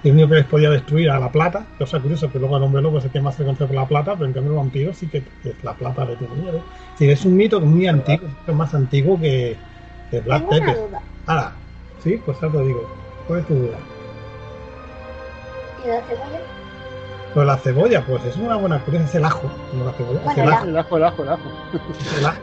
[0.03, 2.63] Y el único que les podía destruir a la plata, cosa curiosa, que luego el
[2.63, 4.93] hombre lobo es el que más se por la plata, pero en cambio el vampiro
[4.93, 6.61] sí que es la plata de tu miedo.
[6.97, 9.55] Sí, es un mito muy antiguo, es más antiguo que,
[10.11, 10.73] que Black Tengo.
[11.25, 11.53] Ahora,
[12.03, 12.87] sí, pues ahora te digo,
[13.27, 13.94] ¿cuál es tu duda?
[15.85, 16.39] ¿Y la cebolla?
[17.33, 20.41] Pues la cebolla, pues es una buena curiosa, es el ajo, no la cebolla, Bueno,
[20.43, 20.65] el el ajo.
[20.65, 21.49] El ajo, el ajo, el ajo.
[22.19, 22.37] El ajo.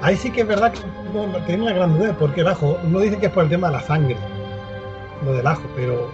[0.00, 0.80] Ahí sí que es verdad que
[1.14, 1.22] no,
[1.62, 3.82] una gran duda, porque el ajo, no dicen que es por el tema de la
[3.82, 4.16] sangre,
[5.24, 6.10] lo del ajo, pero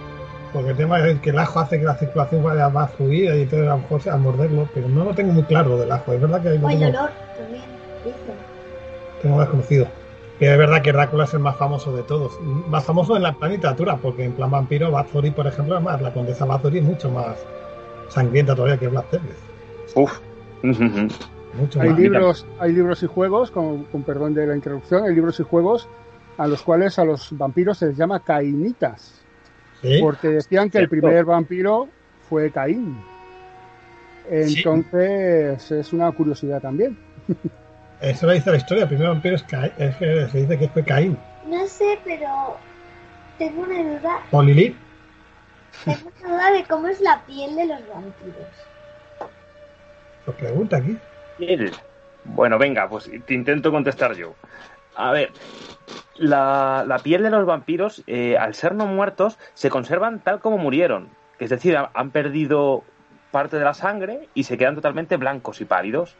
[0.53, 3.43] porque el tema es que el ajo hace que la circulación vaya más fluida y
[3.43, 6.21] entonces a lo mejor morderlo, pero no lo tengo muy claro lo del ajo, es
[6.21, 7.63] verdad que lo O el tengo, olor también,
[8.03, 8.35] dicen.
[9.21, 9.87] tengo más conocido.
[10.39, 13.35] Que es verdad que Drácula es el más famoso de todos, más famoso en la
[13.41, 16.85] en literatura, porque en plan vampiro, Bathory, por ejemplo, es más, la condesa Bathory es
[16.85, 17.37] mucho más
[18.07, 19.37] sangrienta todavía que Vlad Tepes,
[19.95, 20.19] Uf.
[20.63, 21.99] mucho Hay más.
[21.99, 25.89] libros, hay libros y juegos, con, con perdón de la interrupción, hay libros y juegos
[26.37, 29.21] a los cuales a los vampiros se les llama cainitas,
[29.81, 29.99] ¿Sí?
[30.01, 31.89] porque decían que el primer vampiro
[32.29, 32.97] fue Caín.
[34.29, 36.97] Entonces es una curiosidad también.
[38.01, 40.67] Eso lo dice la historia, el primer vampiro es, Caín, es que se dice que
[40.69, 41.17] fue Caín.
[41.45, 42.57] No sé, pero
[43.37, 44.19] tengo una duda.
[44.31, 44.77] O Lilith,
[45.83, 48.47] Tengo una duda de cómo es la piel de los vampiros.
[50.25, 50.97] os pregunta aquí.
[51.39, 51.71] Él.
[52.23, 54.33] Bueno, venga, pues te intento contestar yo.
[54.95, 55.31] A ver,
[56.17, 60.57] la, la piel de los vampiros, eh, al ser no muertos, se conservan tal como
[60.57, 61.09] murieron.
[61.39, 62.83] Es decir, ha- han perdido
[63.31, 66.15] parte de la sangre y se quedan totalmente blancos y pálidos.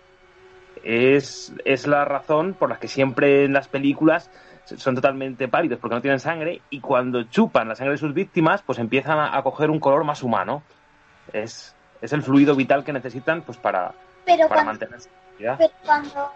[0.84, 4.30] Es, es la razón por la que siempre en las películas
[4.66, 8.62] son totalmente pálidos porque no tienen sangre y cuando chupan la sangre de sus víctimas
[8.62, 10.64] pues empiezan a, a coger un color más humano.
[11.34, 13.94] Es, es el fluido vital que necesitan pues para,
[14.26, 15.10] Pero para cuando, mantenerse.
[15.40, 15.58] ¿ya?
[15.58, 16.32] pero cuando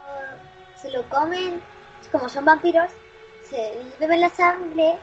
[0.76, 1.62] se lo comen,
[2.12, 2.92] como son vampiros,
[3.44, 4.98] se beben la sangre.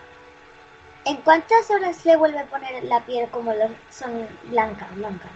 [1.07, 5.31] ¿En cuántas horas le vuelve a poner la piel como los, son blancas, blancas?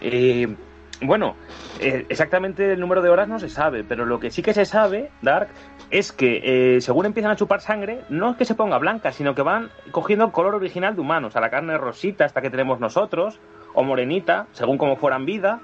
[0.00, 0.56] Eh,
[1.02, 1.36] bueno,
[1.80, 4.64] eh, exactamente el número de horas no se sabe, pero lo que sí que se
[4.64, 5.48] sabe, Dark,
[5.90, 9.34] es que eh, según empiezan a chupar sangre, no es que se ponga blanca, sino
[9.34, 12.80] que van cogiendo el color original de humanos, a la carne rosita hasta que tenemos
[12.80, 13.38] nosotros,
[13.74, 15.60] o morenita, según como fueran vida,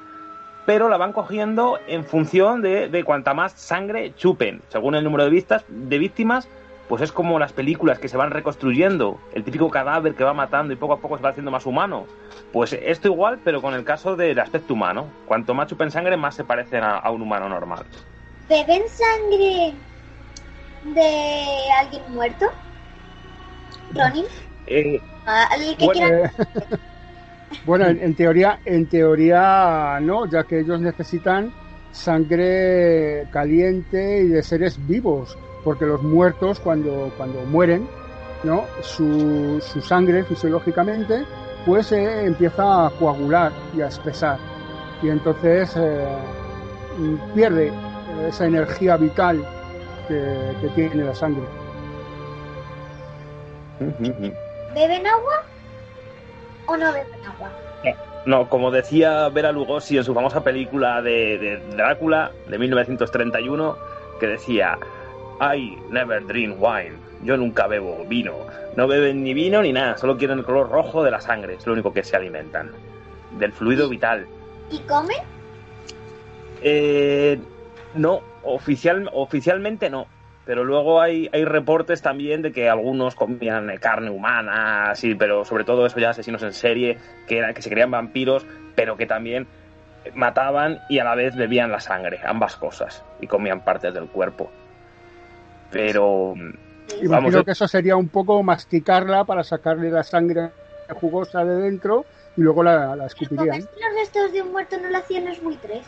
[0.67, 5.25] pero la van cogiendo en función de, de cuanta más sangre chupen, según el número
[5.25, 6.49] de, vistas, de víctimas.
[6.89, 10.73] Pues es como las películas que se van reconstruyendo, el típico cadáver que va matando
[10.73, 12.07] y poco a poco se va haciendo más humano.
[12.53, 15.07] Pues esto igual, pero con el caso del aspecto humano.
[15.25, 17.87] Cuanto más chupen sangre, más se parecen a, a un humano normal.
[18.49, 19.75] ¿Beben sangre
[20.83, 22.47] de alguien muerto?
[23.95, 24.27] ¿Ronin?
[24.67, 26.27] Eh, ¿Alguien que Bueno, quiera?
[26.27, 26.31] Eh,
[27.65, 31.55] bueno, en, en teoría, en teoría no, ya que ellos necesitan
[31.91, 37.89] sangre caliente y de seres vivos, porque los muertos cuando, cuando mueren,
[38.43, 38.65] ¿no?
[38.81, 41.25] Su, su sangre fisiológicamente
[41.65, 44.39] pues eh, empieza a coagular y a espesar
[45.03, 46.07] y entonces eh,
[47.35, 47.73] pierde
[48.27, 49.45] esa energía vital
[50.09, 51.45] que, que tiene la sangre.
[53.79, 55.45] ¿Beben agua
[56.67, 57.51] o no beben agua?
[58.25, 63.77] No, como decía Vera Lugosi en su famosa película de, de Drácula de 1931,
[64.21, 64.79] que decía,
[65.41, 66.97] I never drink wine.
[67.23, 68.35] Yo nunca bebo vino.
[68.77, 71.67] No beben ni vino ni nada, solo quieren el color rojo de la sangre, es
[71.67, 72.73] lo único que se alimentan.
[73.39, 74.27] Del fluido vital.
[74.71, 75.19] ¿Y comen?
[76.63, 77.39] Eh,
[77.95, 80.07] no, oficial, oficialmente no.
[80.45, 85.45] Pero luego hay, hay reportes también de que algunos comían eh, carne humana, sí, pero
[85.45, 89.07] sobre todo eso ya asesinos en serie, que, eran, que se creían vampiros, pero que
[89.07, 89.47] también
[90.15, 94.51] mataban y a la vez bebían la sangre, ambas cosas, y comían partes del cuerpo.
[95.73, 96.35] Pero
[97.01, 100.51] Imagino Vamos, que eso sería un poco masticarla para sacarle la sangre
[101.01, 102.05] jugosa de dentro
[102.37, 103.47] y luego la, la escupirían.
[103.49, 105.87] ¿Comerse los restos de un muerto no lo hacían los buitres?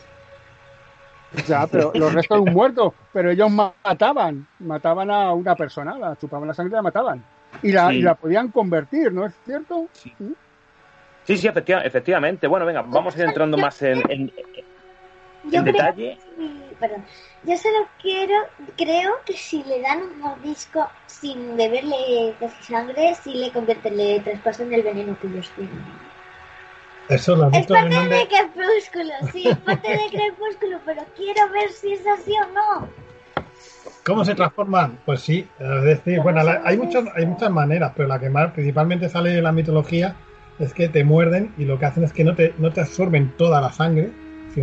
[1.47, 6.16] Ya, pero los restos de un muerto, pero ellos mataban, mataban a una persona, la
[6.16, 7.25] chupaban la sangre y la mataban.
[7.62, 7.97] Y la, Sí.
[7.97, 9.88] y la podían convertir, ¿no es cierto?
[9.92, 10.14] Sí.
[11.25, 12.47] Sí, sí, efectiva- efectivamente.
[12.47, 14.33] Bueno, venga, vamos a ir entrando más en, en-
[15.44, 16.18] Yo en creo, detalle.
[16.81, 17.05] Perdón.
[17.44, 18.35] Yo solo quiero,
[18.77, 24.20] creo que si le dan un mordisco sin beberle casi sangre, sí le convierten, le
[24.20, 25.85] traspasan el veneno que ellos tienen.
[27.09, 31.70] Eso lo Es parte donde- de Crepúsculo, sí, es parte de Crepúsculo, pero quiero ver
[31.70, 32.88] si es así o no.
[34.07, 34.99] ¿Cómo se transforman?
[35.05, 38.53] Pues sí, es decir, bueno, la- hay, muchas, hay muchas maneras, pero la que más
[38.53, 40.16] principalmente sale en la mitología
[40.59, 43.33] es que te muerden y lo que hacen es que no te, no te absorben
[43.37, 44.11] toda la sangre,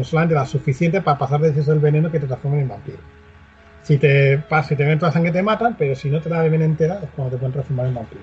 [0.04, 2.98] solamente la suficiente para pasar de el veneno que te transformen en vampiro.
[3.84, 6.30] Si te, pa- si te ven toda la sangre te matan, pero si no te
[6.30, 8.22] la beben entera es cuando te pueden transformar en vampiro.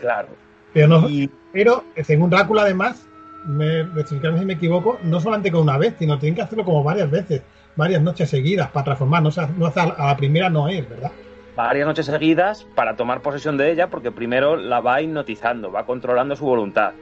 [0.00, 0.28] Claro.
[0.74, 3.06] Pero, no, Y pero según Drácula además,
[3.46, 7.10] me, si me equivoco, no solamente con una vez, sino tienen que hacerlo como varias
[7.10, 7.42] veces,
[7.76, 9.30] varias noches seguidas para transformar, no,
[9.74, 11.12] a la primera no es, ¿verdad?
[11.58, 16.36] varias noches seguidas para tomar posesión de ella, porque primero la va hipnotizando, va controlando
[16.36, 16.92] su voluntad.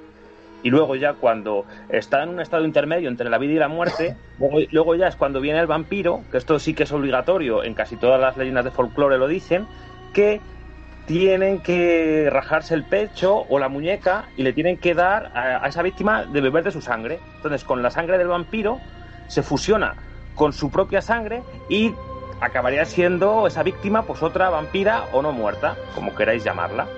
[0.66, 4.16] Y luego ya cuando está en un estado intermedio entre la vida y la muerte,
[4.40, 7.72] luego, luego ya es cuando viene el vampiro, que esto sí que es obligatorio, en
[7.72, 9.64] casi todas las leyendas de folclore lo dicen,
[10.12, 10.40] que
[11.06, 15.68] tienen que rajarse el pecho o la muñeca y le tienen que dar a, a
[15.68, 17.20] esa víctima de beber de su sangre.
[17.36, 18.80] Entonces, con la sangre del vampiro
[19.28, 19.94] se fusiona
[20.34, 21.94] con su propia sangre y
[22.40, 26.88] acabaría siendo esa víctima pues otra vampira o no muerta, como queráis llamarla.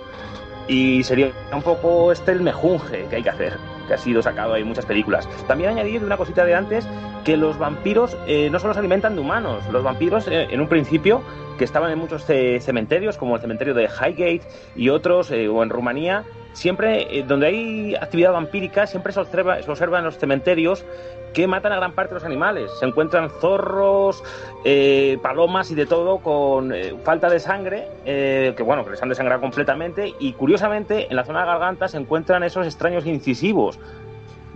[0.69, 3.55] Y sería un poco este el mejunje que hay que hacer,
[3.87, 5.27] que ha sido sacado en muchas películas.
[5.47, 6.87] También añadir una cosita de antes,
[7.25, 10.69] que los vampiros eh, no solo se alimentan de humanos, los vampiros eh, en un
[10.69, 11.23] principio,
[11.57, 14.43] que estaban en muchos ce- cementerios, como el cementerio de Highgate
[14.77, 16.25] y otros, eh, o en Rumanía,
[16.59, 20.85] siempre, eh, donde hay actividad vampírica, siempre se observa, se observa en los cementerios
[21.33, 22.71] que matan a gran parte de los animales.
[22.81, 24.25] Se encuentran zorros,
[24.65, 29.09] eh, palomas y de todo con eh, falta de sangre, que bueno, que les han
[29.09, 30.15] desangrado completamente.
[30.19, 33.79] Y curiosamente, en la zona de garganta se encuentran esos extraños incisivos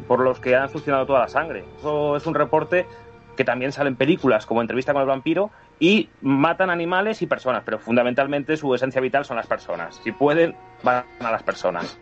[0.08, 1.64] por los que han succionado toda la sangre.
[1.78, 2.86] Eso es un reporte
[3.36, 7.62] que también sale en películas, como Entrevista con el vampiro, y matan animales y personas,
[7.64, 9.96] pero fundamentalmente su esencia vital son las personas.
[9.96, 11.98] Si pueden, van a las personas.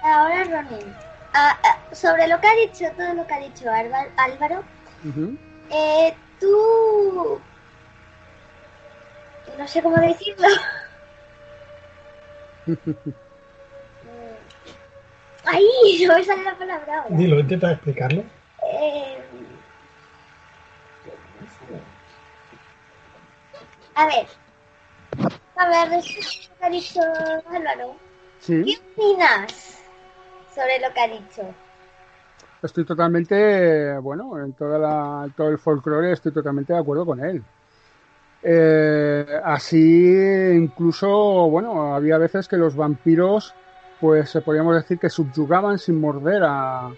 [0.00, 0.94] Ahora, Ronin,
[1.32, 4.64] ah, ah, sobre lo que ha dicho, todo lo que ha dicho Álva- Álvaro,
[5.04, 5.36] Ujú.
[5.70, 7.42] eh, tú...
[9.58, 10.48] No sé cómo decirlo.
[15.46, 17.16] Ahí, no me sale la palabra ahora.
[17.16, 18.22] Dilo, intenta explicarlo.
[18.62, 19.24] Eh,
[23.96, 24.26] A ver,
[25.56, 27.00] a ver, lo que ha dicho
[27.48, 27.94] Álvaro,
[28.44, 28.64] ¿qué
[28.96, 29.78] opinas
[30.52, 31.54] sobre lo que ha dicho?
[32.62, 37.42] estoy totalmente, bueno, en toda la, todo el folclore estoy totalmente de acuerdo con él.
[38.42, 40.12] Eh, así,
[40.54, 41.08] incluso,
[41.50, 43.54] bueno, había veces que los vampiros,
[44.04, 46.90] pues se podríamos decir que subyugaban sin morder a,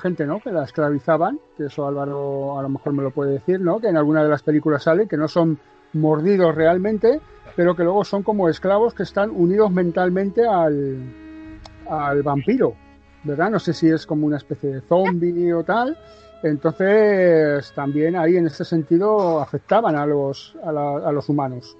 [0.00, 0.40] gente, ¿no?
[0.40, 3.78] Que la esclavizaban, que eso Álvaro a lo mejor me lo puede decir, ¿no?
[3.78, 5.60] Que en alguna de las películas sale, que no son
[5.92, 7.20] mordidos realmente,
[7.54, 10.98] pero que luego son como esclavos que están unidos mentalmente al,
[12.24, 12.74] vampiro,
[13.22, 13.48] ¿verdad?
[13.48, 15.96] No sé si es como una especie de zombie o tal.
[16.42, 20.56] Entonces, también ahí en ese sentido afectaban a los,
[21.28, 21.76] humanos.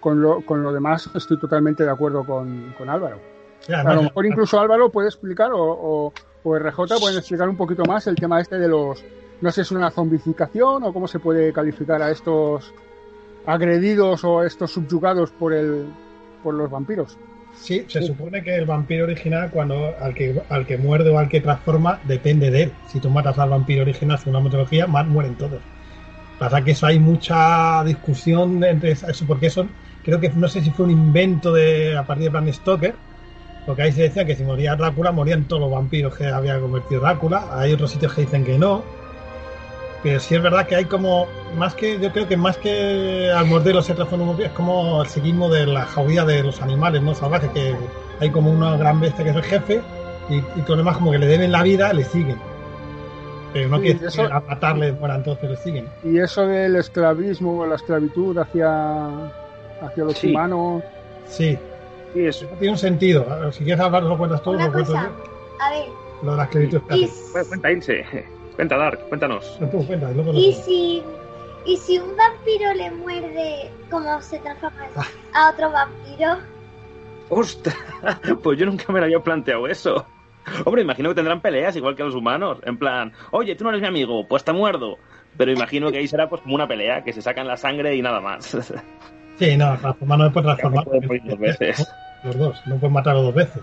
[0.00, 3.39] Con lo, demás estoy totalmente de acuerdo con Álvaro.
[3.68, 7.56] Ya, A lo mejor incluso Álvaro puede explicar, o, o, o RJ pueden explicar un
[7.56, 9.04] poquito más el tema este de los,
[9.40, 12.72] no sé si es una zombificación o cómo se puede calificar a estos
[13.46, 15.86] agredidos o a estos subyugados por el,
[16.42, 17.16] por los vampiros.
[17.54, 21.28] Sí, se supone que el vampiro original, cuando al que, al que muerde o al
[21.28, 22.72] que transforma, depende de él.
[22.88, 25.60] Si tú matas al vampiro original según la mitología, más mueren todos.
[26.38, 29.66] Pasa que eso hay mucha discusión entre eso, porque eso
[30.04, 32.94] creo que no sé si fue un invento de a partir de Bram Stoker,
[33.66, 37.00] porque ahí se decía que si moría Drácula, morían todos los vampiros que había convertido
[37.02, 37.44] Drácula.
[37.52, 38.82] Hay otros sitios que dicen que no.
[40.02, 43.44] Pero sí es verdad que hay como, más que, yo creo que más que al
[43.46, 46.62] morderlo se transforma en un vampiro, es como el seguismo de la jauría de los
[46.62, 47.14] animales, ¿no?
[47.14, 47.74] Salvajes, que
[48.18, 49.82] hay como una gran bestia que es el jefe
[50.30, 52.38] y, y todos los demás como que le deben la vida, le siguen.
[53.52, 55.88] Pero no Sí, quiere decir eso- que a matarle, bueno, entonces le siguen.
[56.02, 59.08] Y eso del esclavismo o la esclavitud hacia,
[59.82, 60.30] hacia los Sí.
[60.30, 60.82] humanos.
[61.26, 61.58] Sí,
[62.12, 62.46] Sí, eso.
[62.58, 63.52] tiene un sentido.
[63.52, 65.62] Si quieres hablar, lo cuentas todo, Una lo cuento cosa, yo.
[65.64, 65.86] a ver,
[66.22, 67.48] Lo de la esclavitud y, esclava.
[67.48, 68.04] Cuenta, Ilse.
[68.56, 69.58] Cuenta, Dark, cuéntanos.
[69.70, 71.02] Tú, cuenta, y si
[71.64, 74.86] y si un vampiro le muerde, ¿cómo se transforma
[75.34, 76.38] a otro vampiro?
[77.28, 77.76] ¡Ostras!
[78.42, 80.06] Pues yo nunca me lo había planteado eso.
[80.64, 82.58] Hombre, imagino que tendrán peleas igual que los humanos.
[82.64, 84.96] En plan, oye, tú no eres mi amigo, pues te muerdo.
[85.36, 88.02] Pero imagino que ahí será pues como una pelea, que se sacan la sangre y
[88.02, 88.56] nada más.
[89.40, 90.84] Sí, no, transformar no se puede transformar.
[90.84, 91.92] pueden morir dos veces.
[92.24, 93.62] Los dos, no pueden matarlo dos veces.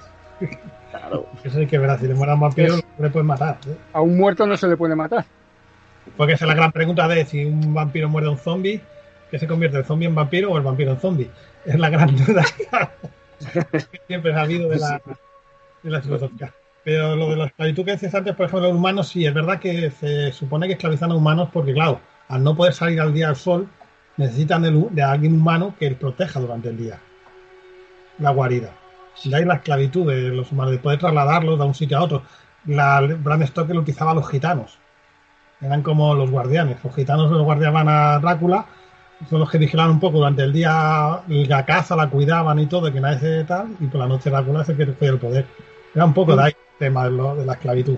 [0.89, 1.27] Claro.
[1.43, 3.59] Eso es que verdad, si le mueran vampiros, no le pueden matar.
[3.67, 3.77] ¿eh?
[3.93, 5.23] A un muerto no se le puede matar.
[6.15, 8.81] Porque esa es la gran pregunta de si un vampiro muerde a un zombie,
[9.29, 11.29] ¿qué se convierte el zombie en vampiro o el vampiro en zombie?
[11.65, 12.45] Es la gran duda
[13.71, 15.01] que siempre ha habido de la,
[15.83, 16.53] de la filosofía.
[16.85, 19.59] Pero lo de la esclavitud que decías antes, por ejemplo, los humanos, sí, es verdad
[19.59, 21.99] que se supone que esclavizan a humanos porque, claro,
[22.29, 23.67] al no poder salir al día al sol,
[24.17, 26.99] necesitan de, de alguien humano que les proteja durante el día.
[28.19, 28.71] La guarida.
[29.15, 32.23] Si hay la esclavitud de los humanos, de poder trasladarlos de un sitio a otro.
[32.65, 34.77] La, Bram Stoker lo utilizaba a los gitanos.
[35.61, 36.77] Eran como los guardianes.
[36.83, 38.65] Los gitanos los guardiaban a Drácula,
[39.29, 42.91] son los que vigilaban un poco durante el día la casa, la cuidaban y todo,
[42.93, 45.45] que nadie se tal, y por la noche Drácula se que cogía el poder.
[45.95, 47.97] Era un poco de ahí el tema de, lo- de la esclavitud.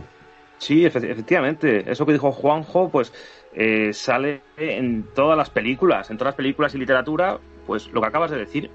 [0.58, 1.90] Sí, efe- efectivamente.
[1.90, 3.12] Eso que dijo Juanjo, pues
[3.54, 8.08] eh, sale en todas las películas, en todas las películas y literatura, pues lo que
[8.08, 8.70] acabas de decir.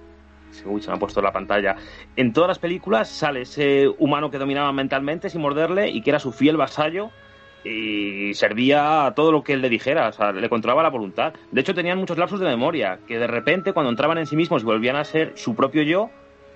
[0.64, 1.76] Uy, se me ha puesto la pantalla.
[2.14, 6.20] En todas las películas sale ese humano que dominaba mentalmente sin morderle y que era
[6.20, 7.10] su fiel vasallo
[7.64, 11.32] y servía a todo lo que él le dijera, o sea, le controlaba la voluntad.
[11.50, 14.62] De hecho, tenían muchos lapsos de memoria, que de repente, cuando entraban en sí mismos
[14.62, 16.10] y volvían a ser su propio yo,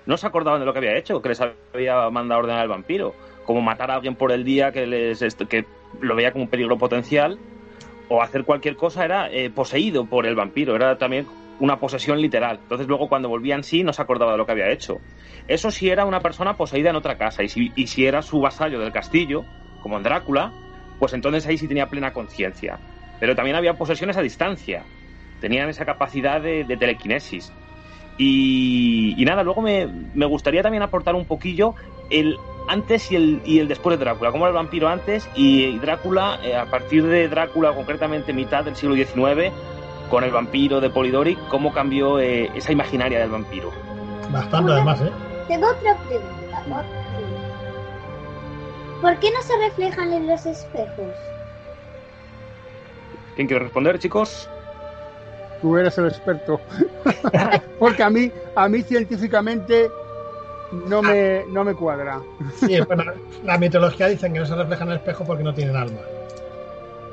[0.05, 3.15] no se acordaban de lo que había hecho, que les había mandado ordenar el vampiro.
[3.45, 5.65] Como matar a alguien por el día que, les, que
[5.99, 7.39] lo veía como un peligro potencial,
[8.09, 12.59] o hacer cualquier cosa era eh, poseído por el vampiro, era también una posesión literal.
[12.61, 15.05] Entonces luego cuando volvía en sí no se acordaba de lo que había hecho.
[15.47, 18.39] Eso sí era una persona poseída en otra casa, y si, y si era su
[18.41, 19.49] vasallo del castillo,
[19.79, 20.57] como en Drácula,
[20.97, 22.83] pues entonces ahí sí tenía plena conciencia.
[23.19, 24.89] Pero también había posesiones a distancia,
[25.39, 27.55] tenían esa capacidad de, de telequinesis.
[28.19, 31.73] Y, y nada, luego me, me gustaría también aportar un poquillo
[32.09, 35.79] el antes y el, y el después de Drácula, cómo era el vampiro antes y
[35.79, 39.51] Drácula, eh, a partir de Drácula, concretamente mitad del siglo XIX,
[40.09, 43.71] con el vampiro de Polidori, cómo cambió eh, esa imaginaria del vampiro.
[44.31, 45.11] Bastante además, ¿eh?
[45.47, 46.63] Tengo otra pregunta.
[46.69, 47.49] ¿Por qué?
[49.01, 51.15] ¿Por qué no se reflejan en los espejos?
[53.35, 54.49] ¿Quién quiere responder, chicos?
[55.61, 56.59] Tú eres el experto.
[57.79, 59.89] Porque a mí, a mí científicamente
[60.71, 62.21] no me, no me cuadra.
[62.55, 63.03] Sí, bueno,
[63.43, 65.99] la mitología dicen que no se reflejan en el espejo porque no tienen alma.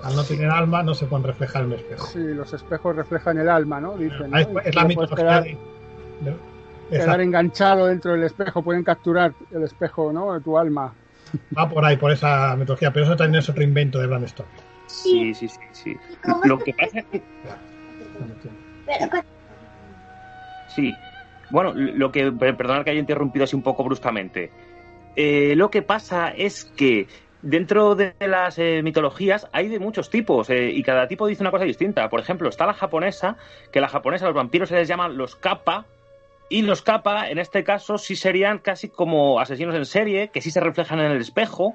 [0.03, 2.07] Al no tener alma no se pueden reflejar en un espejo.
[2.07, 3.97] Sí, los espejos reflejan el alma, ¿no?
[3.97, 4.31] Dicen.
[4.31, 4.39] ¿no?
[4.39, 6.37] Es, es la mitología quedar, de...
[6.91, 10.35] quedar enganchado dentro del espejo, pueden capturar el espejo, ¿no?
[10.35, 10.93] De tu alma.
[11.57, 12.93] Va por ahí, por esa mitología.
[12.93, 14.61] Pero eso también es otro invento de Bram Stoker.
[14.87, 15.97] Sí, sí, sí, sí.
[16.13, 17.23] ¿Y cómo Lo que pasa es que
[20.69, 20.95] Sí.
[21.51, 24.51] Bueno, lo que, perdonad que haya interrumpido así un poco bruscamente.
[25.15, 27.07] Eh, lo que pasa es que
[27.43, 31.51] dentro de las eh, mitologías hay de muchos tipos eh, y cada tipo dice una
[31.51, 32.09] cosa distinta.
[32.09, 33.37] Por ejemplo, está la japonesa,
[33.73, 35.87] que la japonesa, los vampiros se les llaman los kappa.
[36.49, 40.53] Y los kappa, en este caso, sí serían casi como asesinos en serie, que sí
[40.53, 41.75] se reflejan en el espejo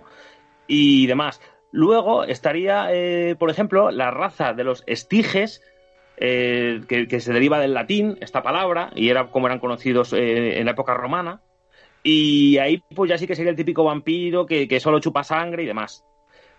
[0.65, 1.41] y demás.
[1.73, 2.89] Luego estaría,
[3.37, 5.61] por ejemplo, la raza de los estiges,
[6.17, 10.65] eh, que, se deriva del latín, esta palabra, y era como eran conocidos eh, en
[10.65, 11.41] la época romana.
[12.03, 15.63] Y ahí pues ya sí que sería el típico vampiro que, que solo chupa sangre
[15.63, 16.03] y demás.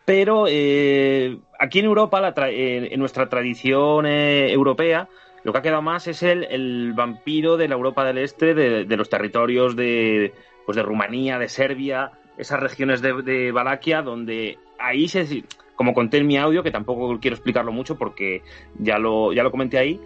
[0.05, 5.09] Pero eh, aquí en Europa, la tra- en nuestra tradición europea,
[5.45, 8.85] lo que ha quedado más es el, el vampiro de la Europa del Este, de,
[8.85, 10.33] de los territorios de,
[10.67, 15.45] pues de Rumanía, de Serbia, esas regiones de, de Valaquia, donde ahí se,
[15.83, 18.43] como conté en mi audio, que tampoco quiero explicarlo mucho porque
[18.79, 19.99] ya lo, ya lo comenté ahí,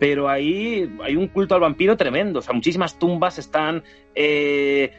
[0.00, 2.40] pero ahí hay un culto al vampiro tremendo.
[2.40, 3.84] O sea, muchísimas tumbas están,
[4.16, 4.90] eh,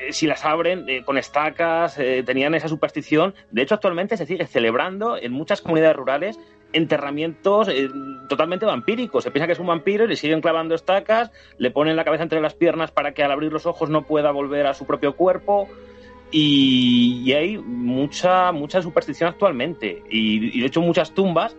[0.00, 1.94] eh, si las abren, eh, con estacas,
[2.26, 3.36] tenían esa superstición.
[3.52, 6.40] De hecho, actualmente se sigue celebrando en muchas comunidades rurales
[6.72, 7.70] enterramientos
[8.28, 9.22] totalmente vampíricos.
[9.22, 12.24] Se piensa que es un vampiro y le siguen clavando estacas, le ponen la cabeza
[12.24, 15.14] entre las piernas para que al abrir los ojos no pueda volver a su propio
[15.14, 15.68] cuerpo.
[16.30, 20.02] Y, hay mucha, mucha superstición actualmente.
[20.10, 21.56] Y, y de hecho muchas tumbas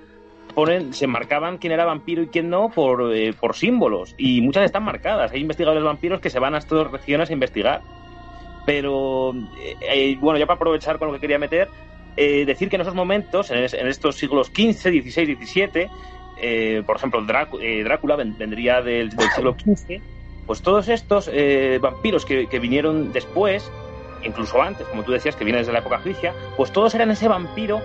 [0.53, 4.13] ponen, se marcaban quién era vampiro y quién no por, eh, por símbolos.
[4.17, 5.31] Y muchas están marcadas.
[5.31, 7.81] Hay investigadores vampiros que se van a estas regiones a investigar.
[8.65, 11.69] Pero, eh, eh, bueno, ya para aprovechar con lo que quería meter,
[12.15, 15.87] eh, decir que en esos momentos, en, es- en estos siglos XV, XVI, XVII,
[16.41, 20.01] eh, por ejemplo, Drác- eh, Drácula ven- vendría del, siglo XV,
[20.45, 21.29] pues todos estos
[21.81, 23.71] vampiros que vinieron después,
[24.23, 27.27] incluso antes, como tú decías, que viene desde la época egipcia, pues todos eran ese
[27.27, 27.81] vampiro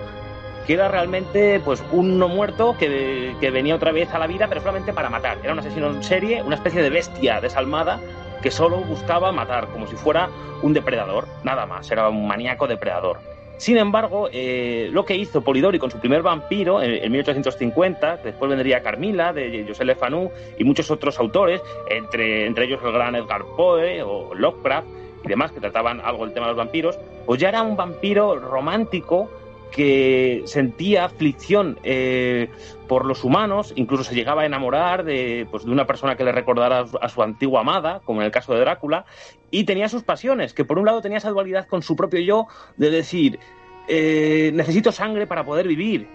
[0.65, 4.47] que era realmente pues un no muerto que, que venía otra vez a la vida,
[4.47, 5.37] pero solamente para matar.
[5.43, 7.99] Era un asesino en serie, una especie de bestia desalmada
[8.41, 10.29] que solo buscaba matar, como si fuera
[10.61, 13.19] un depredador, nada más, era un maníaco depredador.
[13.57, 18.27] Sin embargo, eh, lo que hizo Polidori con su primer vampiro en, en 1850, que
[18.29, 22.91] después vendría Carmila, de José Le Fanu, y muchos otros autores, entre, entre ellos el
[22.91, 24.87] gran Edgar Poe o Lovecraft,
[25.25, 28.39] y demás, que trataban algo del tema de los vampiros, pues ya era un vampiro
[28.39, 29.29] romántico
[29.71, 32.49] que sentía aflicción eh,
[32.87, 36.31] por los humanos, incluso se llegaba a enamorar de, pues, de una persona que le
[36.31, 39.05] recordara a su antigua amada, como en el caso de Drácula,
[39.51, 42.47] y tenía sus pasiones, que por un lado tenía esa dualidad con su propio yo
[42.77, 43.39] de decir,
[43.87, 46.07] eh, necesito sangre para poder vivir,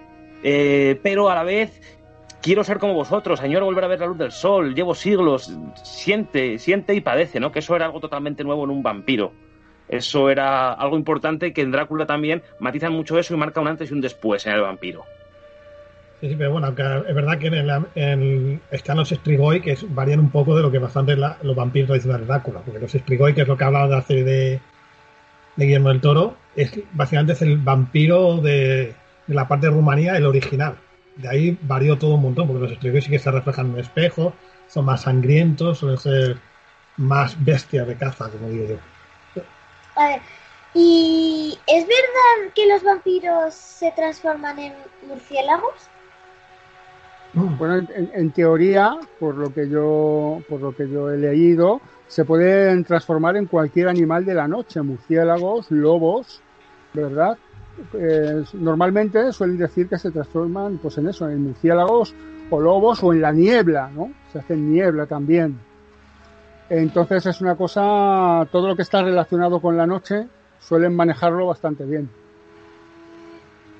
[0.43, 2.00] eh, pero a la vez
[2.43, 6.59] quiero ser como vosotros, señor, volver a ver la luz del sol, llevo siglos, siente,
[6.59, 7.53] siente y padece, ¿no?
[7.53, 9.33] Que eso era algo totalmente nuevo en un vampiro.
[9.89, 13.91] Eso era algo importante que en Drácula también matizan mucho eso y marca un antes
[13.91, 15.05] y un después en el vampiro.
[16.21, 20.21] Sí, sí, pero bueno, es verdad que en el, en están los Strigoi que varían
[20.21, 23.35] un poco de lo que bastante la, los vampiros tradicionales de Drácula, porque los Strigoi,
[23.35, 24.61] que es lo que ha hablado de la serie de,
[25.57, 28.95] de Guillermo del Toro, es básicamente es el vampiro de,
[29.27, 30.77] de, la parte de Rumanía, el original.
[31.17, 33.81] De ahí varió todo un montón, porque los Strigoi sí que se reflejan en un
[33.81, 34.33] espejo,
[34.69, 36.39] son más sangrientos, suelen ser
[36.97, 38.67] más bestias de caza, como digo
[39.37, 39.43] yo.
[39.97, 40.21] A ver,
[40.75, 44.75] ¿y es verdad que los vampiros se transforman en
[45.07, 45.89] murciélagos?
[47.33, 52.25] Bueno, en, en, teoría, por lo que yo, por lo que yo he leído, se
[52.25, 56.43] pueden transformar en cualquier animal de la noche, murciélagos, lobos,
[56.93, 57.39] ¿verdad?
[57.95, 62.15] Eh, normalmente suelen decir que se transforman, pues en eso, en murciélagos
[62.51, 64.13] o lobos o en la niebla, ¿no?
[64.33, 65.59] Se hace niebla también.
[66.69, 70.27] Entonces es una cosa, todo lo que está relacionado con la noche
[70.61, 72.09] suelen manejarlo bastante bien.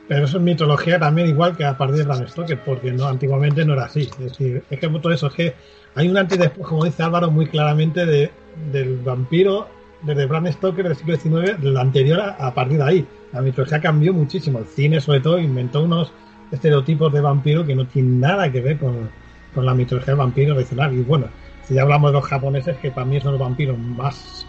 [0.09, 3.75] Pero eso es mitología también igual que a partir de Stoker, porque no, antiguamente no
[3.75, 4.03] era así.
[4.03, 5.55] Es decir, es que todo eso, es que
[5.95, 8.33] hay un antes y después, como dice Álvaro, muy claramente de,
[8.73, 9.69] del vampiro
[10.03, 13.07] desde Bram Stoker del siglo XIX, del anterior a, a, partir de ahí.
[13.33, 14.59] La mitología cambió muchísimo.
[14.59, 16.13] El cine, sobre todo, inventó unos
[16.51, 19.11] estereotipos de vampiro que no tienen nada que ver con,
[19.55, 20.95] con la mitología del vampiro tradicional.
[20.95, 21.27] Y bueno,
[21.65, 24.47] si ya hablamos de los japoneses, que para mí son los vampiros más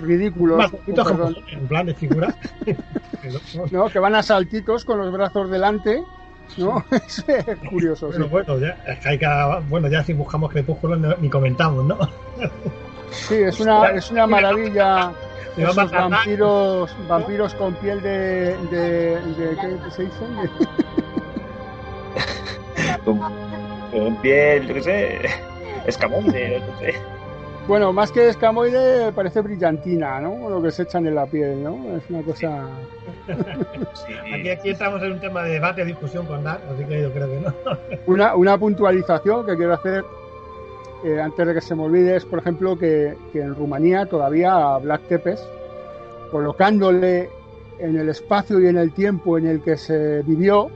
[0.00, 0.58] ridículos.
[0.58, 2.34] Más bonitos, en plan de figura.
[3.72, 6.02] no, que van a saltitos con los brazos delante.
[6.56, 6.84] ¿no?
[6.90, 7.24] es
[7.68, 8.08] curioso.
[8.10, 8.30] Pero sí.
[8.30, 11.98] bueno, ya, es que hay cada, bueno, ya si buscamos crepúsculo ni comentamos, ¿no?
[13.10, 15.12] sí, es una, es una maravilla.
[15.56, 20.24] Esos vampiros, vampiros con piel de, de, de ¿qué se dice?
[23.04, 23.20] con,
[23.90, 25.20] con piel, yo qué sé,
[25.86, 26.94] escamoide, no sé.
[27.66, 30.48] Bueno, más que escamoide parece brillantina, ¿no?
[30.48, 31.96] Lo que se echan en la piel, ¿no?
[31.96, 32.66] Es una cosa...
[33.94, 34.12] Sí.
[34.34, 37.28] Aquí, aquí estamos en un tema de debate, discusión con Dar, así que yo creo
[37.28, 37.54] que no.
[38.06, 40.04] una, una puntualización que quiero hacer
[41.04, 45.08] eh, antes de que se me olvide es, por ejemplo, que, en Rumanía todavía Black
[45.08, 45.40] Tepes,
[46.30, 47.30] colocándole
[47.78, 50.70] en el espacio y en el tiempo en el que se vivió,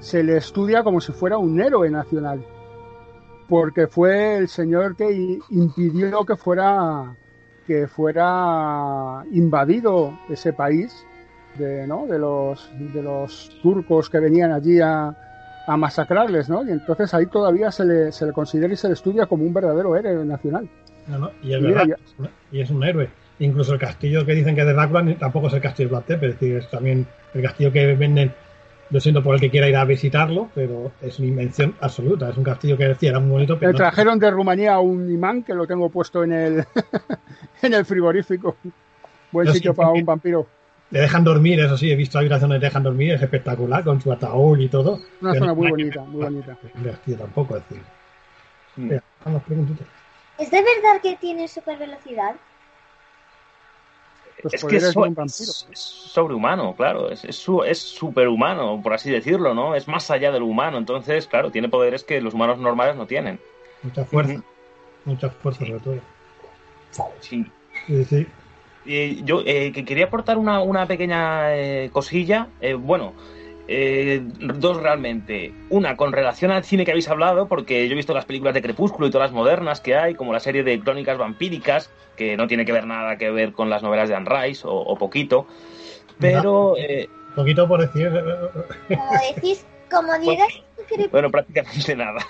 [0.00, 2.44] se le estudia como si fuera un héroe nacional
[3.48, 7.16] porque fue el señor que impidió que fuera
[7.66, 11.04] que fuera invadido ese país
[11.58, 15.16] de los de los turcos que venían allí a,
[15.68, 16.66] a masacrarles, ¿no?
[16.66, 19.52] Y entonces ahí todavía se le, se le considera y se le estudia como un
[19.52, 20.66] verdadero héroe nacional.
[21.06, 21.96] No, no, y es verdad, ya...
[22.50, 23.10] y es un héroe.
[23.38, 26.10] Incluso el castillo que dicen que es de Drácula tampoco es el castillo de Black
[26.10, 28.32] es decir, es también el castillo que venden
[28.90, 32.30] lo siento por el que quiera ir a visitarlo, pero es una invención absoluta.
[32.30, 33.58] Es un castillo que decía era muy bonito.
[33.58, 36.64] Pero Me trajeron de Rumanía un imán que lo tengo puesto en el,
[37.62, 38.56] en el frigorífico.
[39.30, 40.46] Buen sitio para un vampiro.
[40.90, 44.00] Te dejan dormir, eso sí, he visto habitaciones donde te dejan dormir, es espectacular, con
[44.00, 45.00] su ataúd y todo.
[45.20, 46.56] Una zona muy bonita, muy bonita.
[46.84, 47.84] Castillo tampoco, es decir.
[48.76, 48.92] Mm.
[49.24, 49.42] Vamos,
[50.38, 52.36] ¿Es de verdad que tiene super velocidad?
[54.42, 59.52] Los es que es, es, es, sobrehumano, claro, es, es, es superhumano, por así decirlo,
[59.52, 59.74] ¿no?
[59.74, 63.40] Es más allá del humano, entonces, claro, tiene poderes que los humanos normales no tienen.
[63.82, 64.42] Mucha fuerza, uh -huh.
[65.06, 66.00] mucha fuerza sobre todo.
[67.20, 67.44] Sí.
[67.86, 68.26] sí, sí.
[68.88, 73.12] Eh, yo eh, que quería aportar una, una pequeña eh, cosilla, bueno,
[73.68, 75.52] eh, dos realmente.
[75.68, 78.62] Una con relación al cine que habéis hablado, porque yo he visto las películas de
[78.62, 82.46] Crepúsculo y todas las modernas que hay, como la serie de Crónicas Vampíricas, que no
[82.46, 85.46] tiene que ver nada que ver con las novelas de Anne Rice, o, o poquito.
[86.18, 86.72] Pero.
[86.74, 88.10] No, eh, poquito por decir.
[88.88, 90.48] Como decís, como digas.
[90.88, 92.20] Bueno, bueno prácticamente nada.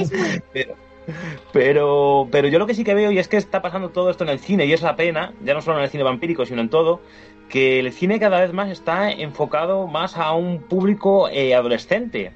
[0.00, 0.42] Es muy...
[0.54, 0.74] Pero,
[1.52, 4.24] pero, pero yo lo que sí que veo, y es que está pasando todo esto
[4.24, 6.60] en el cine, y es la pena, ya no solo en el cine vampírico, sino
[6.60, 7.00] en todo,
[7.48, 12.32] que el cine cada vez más está enfocado más a un público eh, adolescente.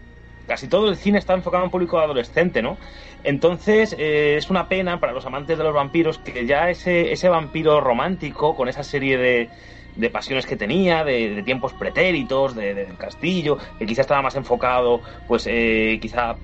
[0.46, 2.76] Casi todo el cine está enfocado a un público adolescente, ¿no?
[3.22, 7.28] Entonces eh, es una pena para los amantes de los vampiros que ya ese, ese
[7.28, 9.50] vampiro romántico, con esa serie de,
[9.96, 14.22] de pasiones que tenía, de, de tiempos pretéritos, de, de, del castillo, que quizá estaba
[14.22, 16.36] más enfocado, pues eh, quizá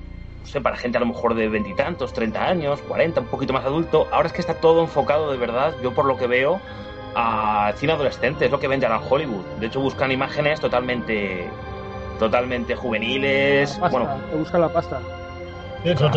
[0.46, 3.64] no sé, para gente a lo mejor de veintitantos, treinta años, cuarenta, un poquito más
[3.64, 4.06] adulto.
[4.12, 6.60] Ahora es que está todo enfocado de verdad, yo por lo que veo,
[7.16, 9.44] a cine adolescente, es lo que vende ahora en Hollywood.
[9.58, 11.48] De hecho, buscan imágenes totalmente
[12.20, 13.72] totalmente juveniles.
[13.72, 15.00] Pasta, Bueno, te busca la pasta.
[15.82, 16.10] De hecho,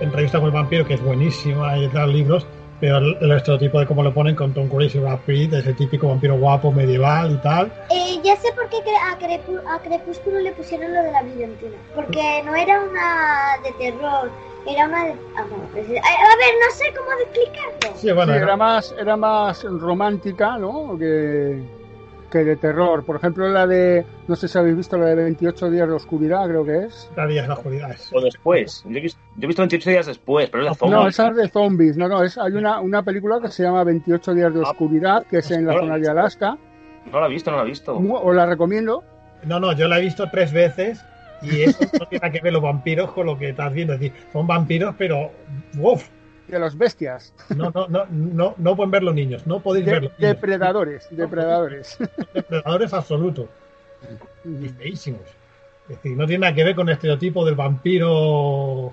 [0.00, 2.46] entrevista con el vampiro, que es buenísima, hay otros libros,
[2.80, 6.08] pero el, estereotipo de cómo lo ponen con Tom Cruise y Brad Pitt, ese típico
[6.08, 7.72] vampiro guapo, medieval y tal.
[7.90, 8.76] Eh, ya sé por qué
[9.12, 11.76] a, Crepúsculo le pusieron lo de la brillantina.
[11.94, 14.30] Porque no era una de terror,
[14.66, 15.66] era una de amor.
[15.76, 17.98] Es decir, A, a ver, no sé cómo explicarlo.
[17.98, 20.98] Sí, bueno, Sí, era- era más, era más romántica, ¿no?
[20.98, 21.62] Que,
[22.26, 23.04] que de terror.
[23.04, 26.46] Por ejemplo, la de, no sé si habéis visto la de 28 días de oscuridad,
[26.48, 27.10] creo que es.
[27.14, 27.90] cada día es la oscuridad.
[27.92, 28.84] es- o después.
[28.88, 31.00] Yo he, visto, yo he visto 28 días después, pero es de zombies.
[31.00, 31.96] No, esa es de zombies.
[31.96, 35.38] No, no, es, hay una, una película que se llama 28 días de oscuridad, que
[35.38, 36.56] es en la zona de Alaska.
[37.12, 37.96] No la he visto, no la he visto.
[37.96, 39.04] Os la recomiendo.
[39.44, 41.04] No, no, yo la he visto tres veces
[41.42, 43.92] y eso no tiene nada que ver los vampiros con lo que estás viendo.
[43.94, 45.30] Es decir, son vampiros, pero
[45.78, 46.08] uf,
[46.48, 47.34] De los bestias.
[47.56, 50.34] no, no, no, no, no pueden ver los niños, no podéis De- ver los niños.
[50.34, 51.08] depredadores.
[51.10, 51.98] Depredadores.
[52.34, 53.48] Depredadores absolutos
[54.44, 55.22] y feísimos.
[55.88, 58.92] Es decir, no tiene nada que ver con el estereotipo del vampiro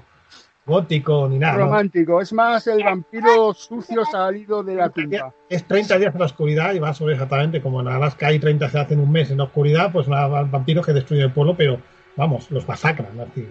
[0.66, 1.54] gótico ni nada.
[1.58, 1.66] ¿no?
[1.66, 2.22] Romántico.
[2.22, 5.34] Es más el vampiro sucio salido de la tumba.
[5.50, 8.70] Es 30 días en la oscuridad y va sobre exactamente como en Alaska hay 30
[8.70, 11.80] se hacen un mes en la oscuridad, pues una, vampiros que destruyen el pueblo, pero
[12.16, 13.10] vamos, los masacran.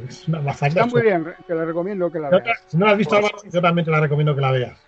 [0.08, 0.50] Es, una.
[0.50, 2.62] Está muy bien, te la recomiendo que la no- veas.
[2.66, 4.78] Si no la has visto, Pues- yo también te la recomiendo que la veas.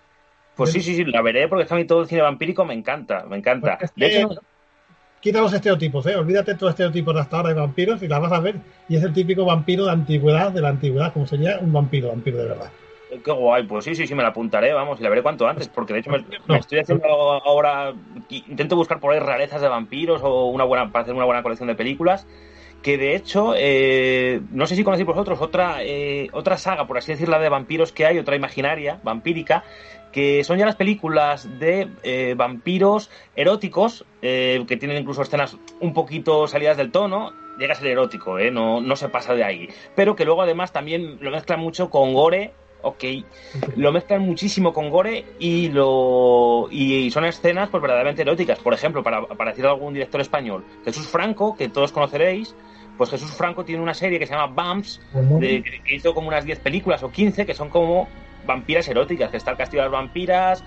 [0.55, 2.63] Pues sí, sí, sí, la veré porque es que a mí todo el cine vampírico
[2.63, 3.77] me encanta, me encanta.
[3.77, 4.29] Pues es De que- hecho,
[5.19, 6.15] Quita los estereotipos, ¿eh?
[6.15, 8.57] Olvídate todos los estereotipos de hasta ahora de vampiros y la vas a ver.
[8.87, 12.37] Y es el típico vampiro de antigüedad, de la antigüedad, como sería un vampiro, vampiro
[12.37, 12.69] de verdad.
[13.23, 15.67] qué guay, pues sí, sí, sí, me la apuntaré, vamos, y la veré cuanto antes,
[15.69, 16.25] porque de hecho me, No.
[16.49, 17.05] me estoy haciendo
[17.43, 17.93] ahora,
[18.29, 21.67] intento buscar por ahí rarezas de vampiros o una buena, para hacer una buena colección
[21.69, 22.27] de películas,
[22.85, 27.13] que de hecho, eh, no sé si conocéis vosotros otra, eh, otra saga, por así
[27.13, 29.63] decirla, de vampiros que hay, otra imaginaria, vampírica,
[30.11, 36.47] que son ya las películas de eh, vampiros eróticos, que tienen incluso escenas un poquito
[36.47, 40.23] salidas del tono, llega a ser erótico, no, no se pasa de ahí, pero que
[40.23, 43.03] luego además también lo mezclan mucho con gore, ok,
[43.77, 48.59] lo mezclan muchísimo con gore y lo y son escenas pues verdaderamente eróticas.
[48.59, 52.55] Por ejemplo, para, para decir algún director español, Jesús Franco, que todos conoceréis,
[52.97, 55.01] pues Jesús Franco tiene una serie que se llama Bumps,
[55.39, 58.07] de- que hizo como unas 10 películas o 15 que son como
[58.45, 60.63] vampiras eróticas, que está el castillo de las vampiras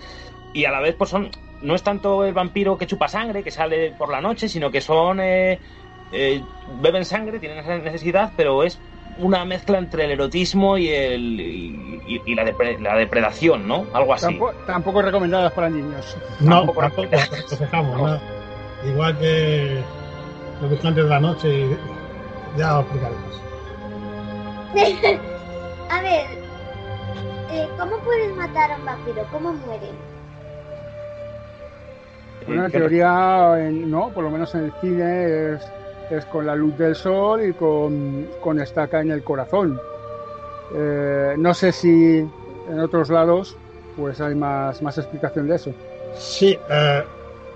[0.53, 1.31] y a la vez pues son
[1.63, 4.81] no es tanto el vampiro que chupa sangre, que sale por la noche, sino que
[4.81, 5.59] son eh,
[6.13, 6.41] eh,
[6.81, 8.79] beben sangre, tienen esa necesidad, pero es
[9.19, 13.87] una mezcla entre el erotismo y el y, y la, depre- la depredación, ¿no?
[13.93, 14.27] Algo así.
[14.27, 16.17] Tampoco, tampoco recomendadas para niños.
[16.41, 17.11] No, Tampoco tampoco,
[17.97, 18.21] ¿no?
[18.89, 19.83] Igual que
[20.61, 21.77] los vigilantes de la noche,
[22.59, 23.43] ya lo explicaremos.
[25.91, 26.27] a ver,
[27.51, 29.25] eh, ¿cómo puedes matar a un vampiro?
[29.33, 29.89] ¿Cómo muere?
[32.47, 35.63] Una Eh, que- teoría, en- no, por lo menos en el cine, es,
[36.11, 39.79] es con la luz del sol y con, con estaca en el corazón.
[40.75, 43.57] Eh, no sé si en otros lados
[43.97, 45.73] pues hay más, más explicación de eso.
[46.15, 47.03] Sí, eh,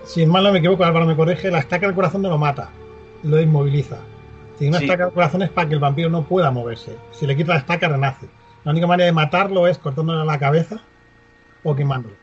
[0.05, 2.71] si mal no me equivoco, Álvaro me corrige, la estaca del corazón no lo mata,
[3.23, 3.99] lo inmoviliza.
[4.63, 4.85] Si una Sí.
[4.85, 6.97] estaca del corazón es para que el vampiro no pueda moverse.
[7.11, 8.29] Si le quita la estaca, renace.
[8.63, 10.81] La única manera de matarlo es cortándole la cabeza
[11.65, 12.15] o quemándolo.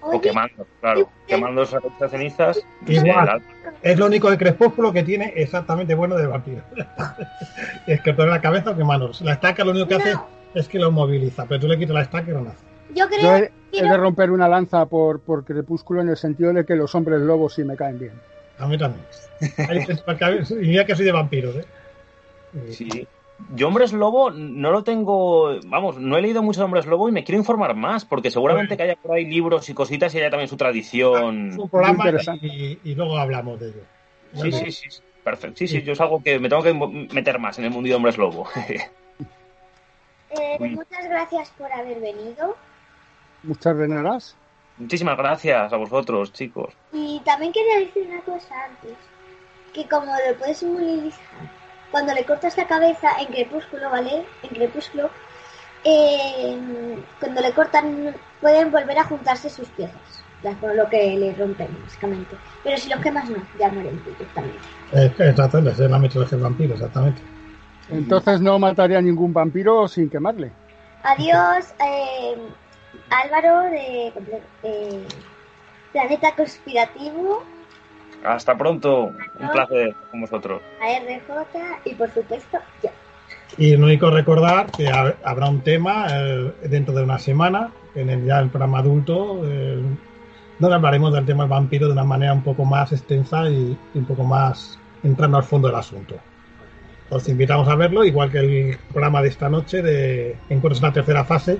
[0.00, 1.08] O quemando, claro.
[1.28, 1.80] Quemando esas
[2.10, 2.66] cenizas.
[2.84, 3.40] Igual.
[3.80, 6.62] Es lo único de Crepúsculo que tiene exactamente bueno de vampiro.
[7.86, 9.12] es cortarle la cabeza o quemándolo.
[9.20, 10.14] La estaca lo único que hace
[10.54, 12.58] es que lo moviliza, pero tú le quitas la estaca y renace.
[12.92, 16.16] yo creo Yo he, que he de romper una lanza por, por Crepúsculo en el
[16.16, 18.14] sentido de que los hombres lobos sí me caen bien.
[18.58, 19.06] A mí también.
[20.60, 21.64] Y mira que soy de vampiros, ¿eh?
[22.70, 23.06] Sí.
[23.54, 27.12] Yo Hombres Lobo no lo tengo, vamos, no he leído mucho de Hombres Lobo y
[27.12, 30.30] me quiero informar más, porque seguramente que haya por ahí libros y cositas y haya
[30.30, 31.50] también su tradición.
[31.50, 32.04] Es un programa
[32.40, 33.82] y, y luego hablamos de ello.
[34.34, 35.02] Sí, sí, sí, sí.
[35.24, 35.56] Perfecto.
[35.56, 37.94] Sí, sí, yo es algo que me tengo que meter más en el mundo de
[37.94, 38.46] Hombres Lobo.
[40.36, 40.70] Eh, Uy.
[40.70, 42.56] muchas gracias por haber venido.
[43.44, 44.18] Muchas de nada.
[44.78, 46.74] Muchísimas gracias a vosotros, chicos.
[46.92, 48.96] Y también quería decir una cosa antes.
[49.72, 51.20] Que como lo puedes simbolizar,
[51.94, 54.24] cuando le cortas la cabeza en crepúsculo, ¿vale?
[54.42, 55.10] En crepúsculo,
[55.84, 56.58] eh,
[57.20, 60.24] cuando le cortan pueden volver a juntarse sus piezas.
[60.60, 62.34] Por lo que le rompen, básicamente.
[62.64, 64.58] Pero si los quemas no, ya mueren directamente.
[64.92, 67.22] Eh, exactamente, esa es la metodología del vampiro, exactamente.
[67.88, 70.50] Entonces no mataría a ningún vampiro sin quemarle.
[71.04, 72.36] Adiós, eh,
[73.08, 74.12] Álvaro de
[74.64, 75.06] eh,
[75.92, 77.44] Planeta Conspirativo,
[78.24, 79.12] Hasta pronto.
[79.38, 80.62] Un placer con vosotros.
[80.80, 82.90] a RJ y por supuesto yo.
[83.58, 88.10] Y lo único recordar que ha- habrá un tema eh, dentro de una semana, en
[88.10, 89.80] el, ya el programa adulto, eh,
[90.58, 93.98] donde hablaremos del tema del vampiro de una manera un poco más extensa y, y
[93.98, 96.16] un poco más entrando al fondo del asunto.
[97.10, 100.92] Os invitamos a verlo, igual que el programa de esta noche de Encuentros en la
[100.92, 101.58] tercera fase,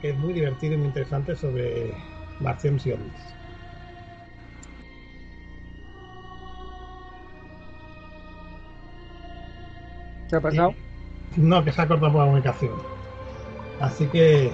[0.00, 1.92] que es muy divertido y muy interesante sobre
[2.40, 3.12] marcianos y ovnis.
[10.32, 10.74] ¿Qué ha pasado?
[11.36, 12.72] No, que se ha cortado por la comunicación.
[13.80, 14.50] Así que,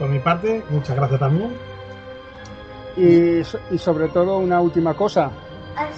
[0.00, 1.52] por mi parte, muchas gracias también.
[2.96, 3.38] Y,
[3.72, 5.30] y sobre todo una última cosa.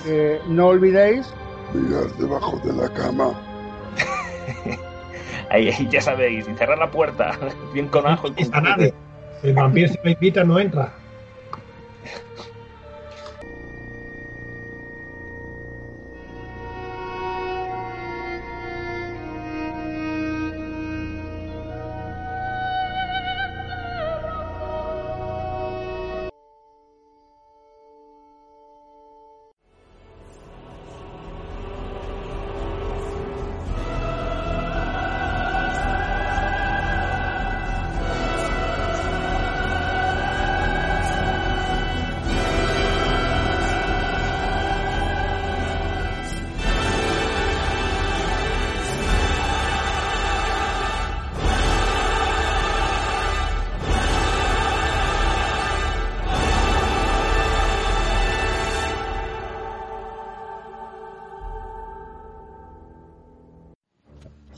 [0.04, 1.32] Eh, no olvidéis
[1.72, 3.32] Mirad debajo de la cama.
[5.48, 7.38] Ahí, ahí, ya sabéis, y cerrar la puerta,
[7.74, 8.64] bien con ajo y con.
[9.40, 10.92] Si el vampiro se lo invita, no entra.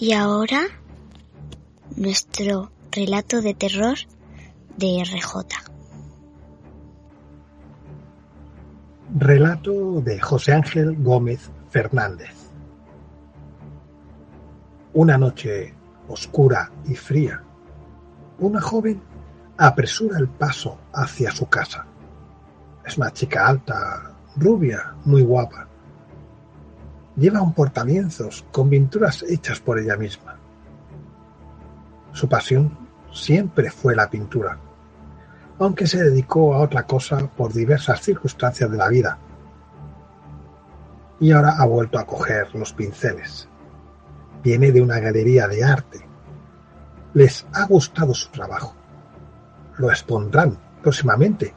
[0.07, 0.61] Y ahora,
[1.97, 3.97] nuestro relato de terror
[4.77, 5.47] de RJ.
[9.17, 12.35] Relato de José Ángel Gómez Fernández.
[14.93, 15.73] Una noche
[16.09, 17.43] oscura y fría,
[18.41, 19.01] una joven
[19.57, 21.87] apresura el paso hacia su casa.
[22.85, 25.67] Es una chica alta, rubia, muy guapa.
[27.17, 30.37] Lleva un portalienzos con pinturas hechas por ella misma.
[32.13, 32.77] Su pasión
[33.13, 34.59] siempre fue la pintura,
[35.61, 39.19] aunque se dedicó a otra cosa por diversas circunstancias de la vida.
[41.21, 43.49] Y ahora ha vuelto a coger los pinceles.
[44.43, 46.07] Viene de una galería de arte.
[47.15, 48.75] Les ha gustado su trabajo.
[49.79, 51.55] Lo expondrán próximamente,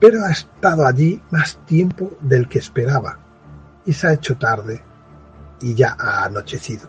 [0.00, 3.18] pero ha estado allí más tiempo del que esperaba
[3.86, 4.82] y se ha hecho tarde
[5.60, 6.88] y ya ha anochecido.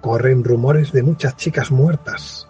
[0.00, 2.48] Corren rumores de muchas chicas muertas.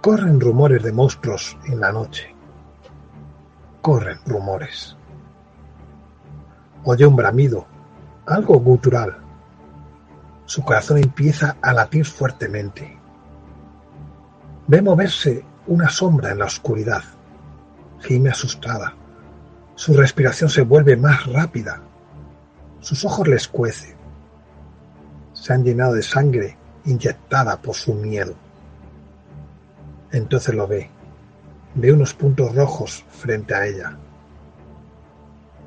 [0.00, 2.34] Corren rumores de monstruos en la noche.
[3.80, 4.96] Corren rumores.
[6.84, 7.66] Oye un bramido,
[8.26, 9.16] algo gutural.
[10.44, 12.98] Su corazón empieza a latir fuertemente.
[14.66, 17.02] Ve moverse una sombra en la oscuridad.
[18.00, 18.94] Gime asustada.
[19.74, 21.80] Su respiración se vuelve más rápida.
[22.82, 23.94] Sus ojos le escuecen.
[25.32, 28.34] Se han llenado de sangre inyectada por su miedo.
[30.10, 30.90] Entonces lo ve.
[31.76, 33.96] Ve unos puntos rojos frente a ella.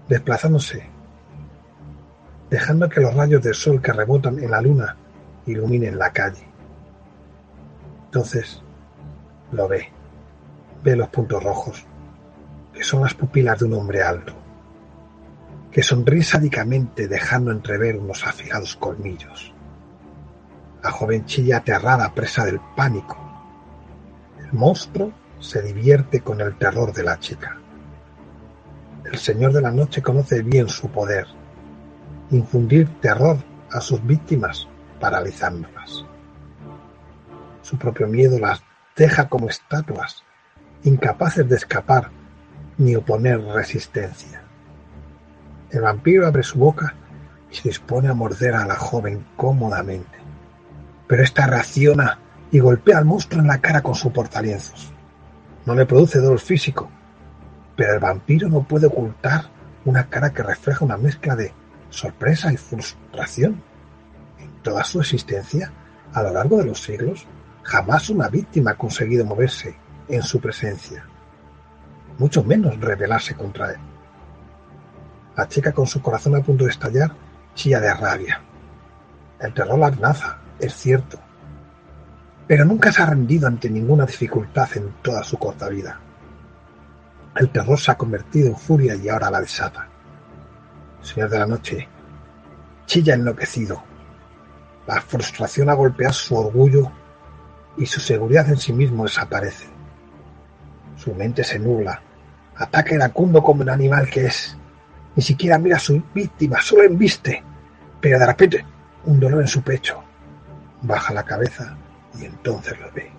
[0.10, 0.88] Desplazándose,
[2.50, 4.98] dejando que los rayos del sol que rebotan en la luna
[5.46, 6.46] iluminen la calle.
[8.08, 8.62] Entonces
[9.54, 9.90] lo ve.
[10.84, 11.86] Ve los puntos rojos,
[12.74, 14.34] que son las pupilas de un hombre alto,
[15.76, 19.54] que sonríe sádicamente dejando entrever unos afilados colmillos.
[20.82, 23.18] La joven chilla aterrada, presa del pánico.
[24.40, 25.12] El monstruo
[25.42, 27.58] se divierte con el terror de la chica.
[29.04, 31.28] El Señor de la Noche conoce bien su poder,
[32.32, 33.36] infundir terror
[33.70, 34.70] a sus víctimas
[35.02, 36.06] paralizándolas.
[37.64, 38.64] Su propio miedo las
[38.96, 40.24] deja como estatuas,
[40.86, 42.12] incapaces de escapar
[42.78, 44.45] ni oponer resistencia.
[45.72, 46.94] El vampiro abre su boca
[47.52, 50.18] y se dispone a morder a la joven cómodamente,
[51.08, 52.20] pero ésta reacciona
[52.52, 54.94] y golpea al monstruo en la cara con su portalienzos.
[55.66, 56.90] No le produce dolor físico,
[57.76, 59.50] pero el vampiro no puede ocultar
[59.84, 61.54] una cara que refleja una mezcla de
[61.90, 63.62] sorpresa y frustración.
[64.40, 65.72] En toda su existencia,
[66.14, 67.28] a lo largo de los siglos,
[67.64, 69.76] jamás una víctima ha conseguido moverse
[70.08, 71.06] en su presencia,
[72.20, 73.80] mucho menos rebelarse contra él.
[75.36, 77.12] La chica con su corazón a punto de estallar
[77.54, 78.42] chilla de rabia.
[79.40, 81.20] El terror la amenaza, es cierto,
[82.48, 86.00] pero nunca se ha rendido ante ninguna dificultad en toda su corta vida.
[87.36, 89.88] El terror se ha convertido en furia y ahora la desata.
[91.02, 91.88] Señor de la Noche
[92.86, 93.84] chilla enloquecido.
[94.88, 96.92] La frustración ha golpeado su orgullo
[97.78, 99.68] y su seguridad en sí mismo desaparece.
[100.96, 102.02] Su mente se nubla
[102.58, 104.58] Ataca iracundo como un animal que es.
[105.16, 107.44] Ni siquiera mira a su víctima, solo embiste.
[108.02, 108.66] Pero de repente,
[109.06, 110.04] un dolor en su pecho.
[110.82, 111.78] Baja la cabeza
[112.20, 113.12] y entonces lo ve.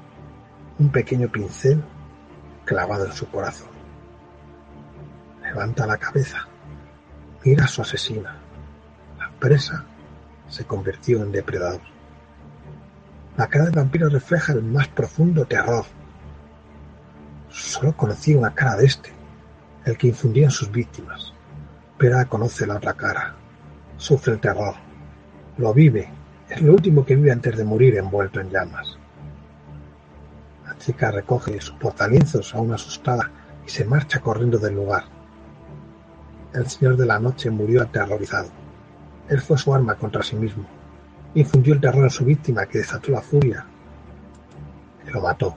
[0.79, 1.83] Un pequeño pincel
[2.65, 3.69] clavado en su corazón.
[5.43, 6.47] Levanta la cabeza.
[7.45, 8.37] Mira a su asesina.
[9.19, 9.85] La presa
[10.49, 11.81] se convirtió en depredador.
[13.37, 15.85] La cara del vampiro refleja el más profundo terror.
[17.51, 19.13] Solo conocía una cara de este,
[19.85, 21.33] el que infundía en sus víctimas,
[22.01, 23.35] ahora conoce la otra cara.
[23.97, 24.75] Sufre el terror.
[25.59, 26.09] Lo vive.
[26.49, 28.99] Es lo último que vive antes de morir envuelto en llamas.
[30.65, 33.31] La chica recoge sus portalienzos aún asustada
[33.67, 35.05] y se marcha corriendo del lugar.
[36.53, 38.49] El señor de la noche murió aterrorizado.
[39.29, 40.65] Él fue su arma contra sí mismo.
[41.35, 43.67] Infundió el terror en su víctima que desató la furia.
[45.13, 45.55] Lo mató.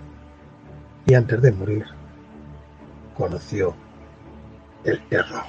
[1.06, 1.86] Y antes de morir,
[3.16, 3.76] conoció
[4.84, 5.44] el terror.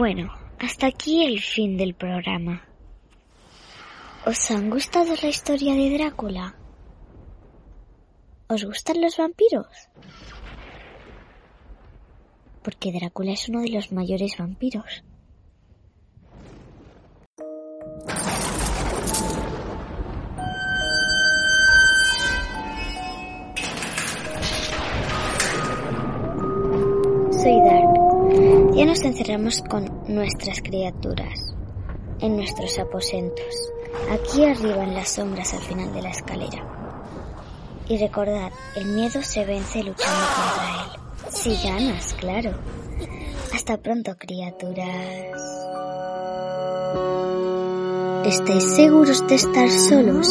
[0.00, 2.66] Bueno, hasta aquí el fin del programa.
[4.24, 6.54] ¿Os han gustado la historia de Drácula?
[8.48, 9.66] ¿Os gustan los vampiros?
[12.62, 15.04] Porque Drácula es uno de los mayores vampiros.
[27.42, 27.89] Soy Dark.
[28.80, 31.54] Ya nos encerramos con nuestras criaturas
[32.18, 33.70] en nuestros aposentos,
[34.10, 36.64] aquí arriba en las sombras al final de la escalera.
[37.90, 41.30] Y recordad, el miedo se vence luchando contra él.
[41.30, 42.52] Si ganas, claro.
[43.52, 44.88] Hasta pronto, criaturas.
[48.24, 50.26] ¿Estáis seguros de estar solos?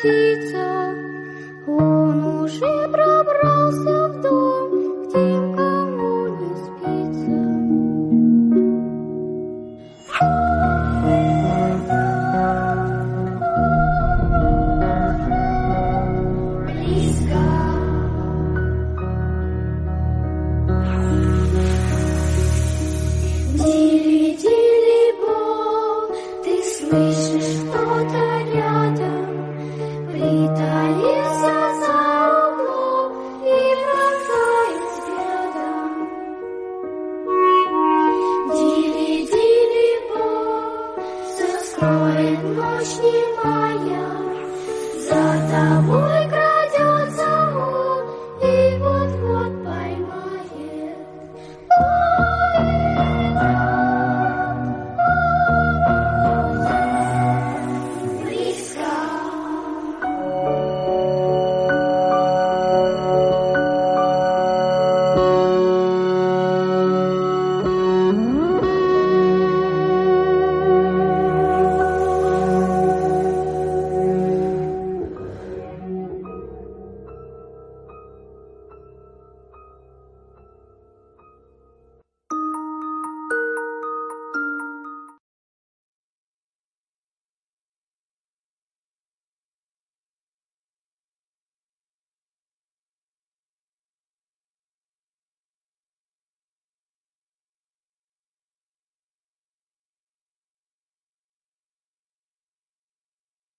[0.00, 0.87] 起走。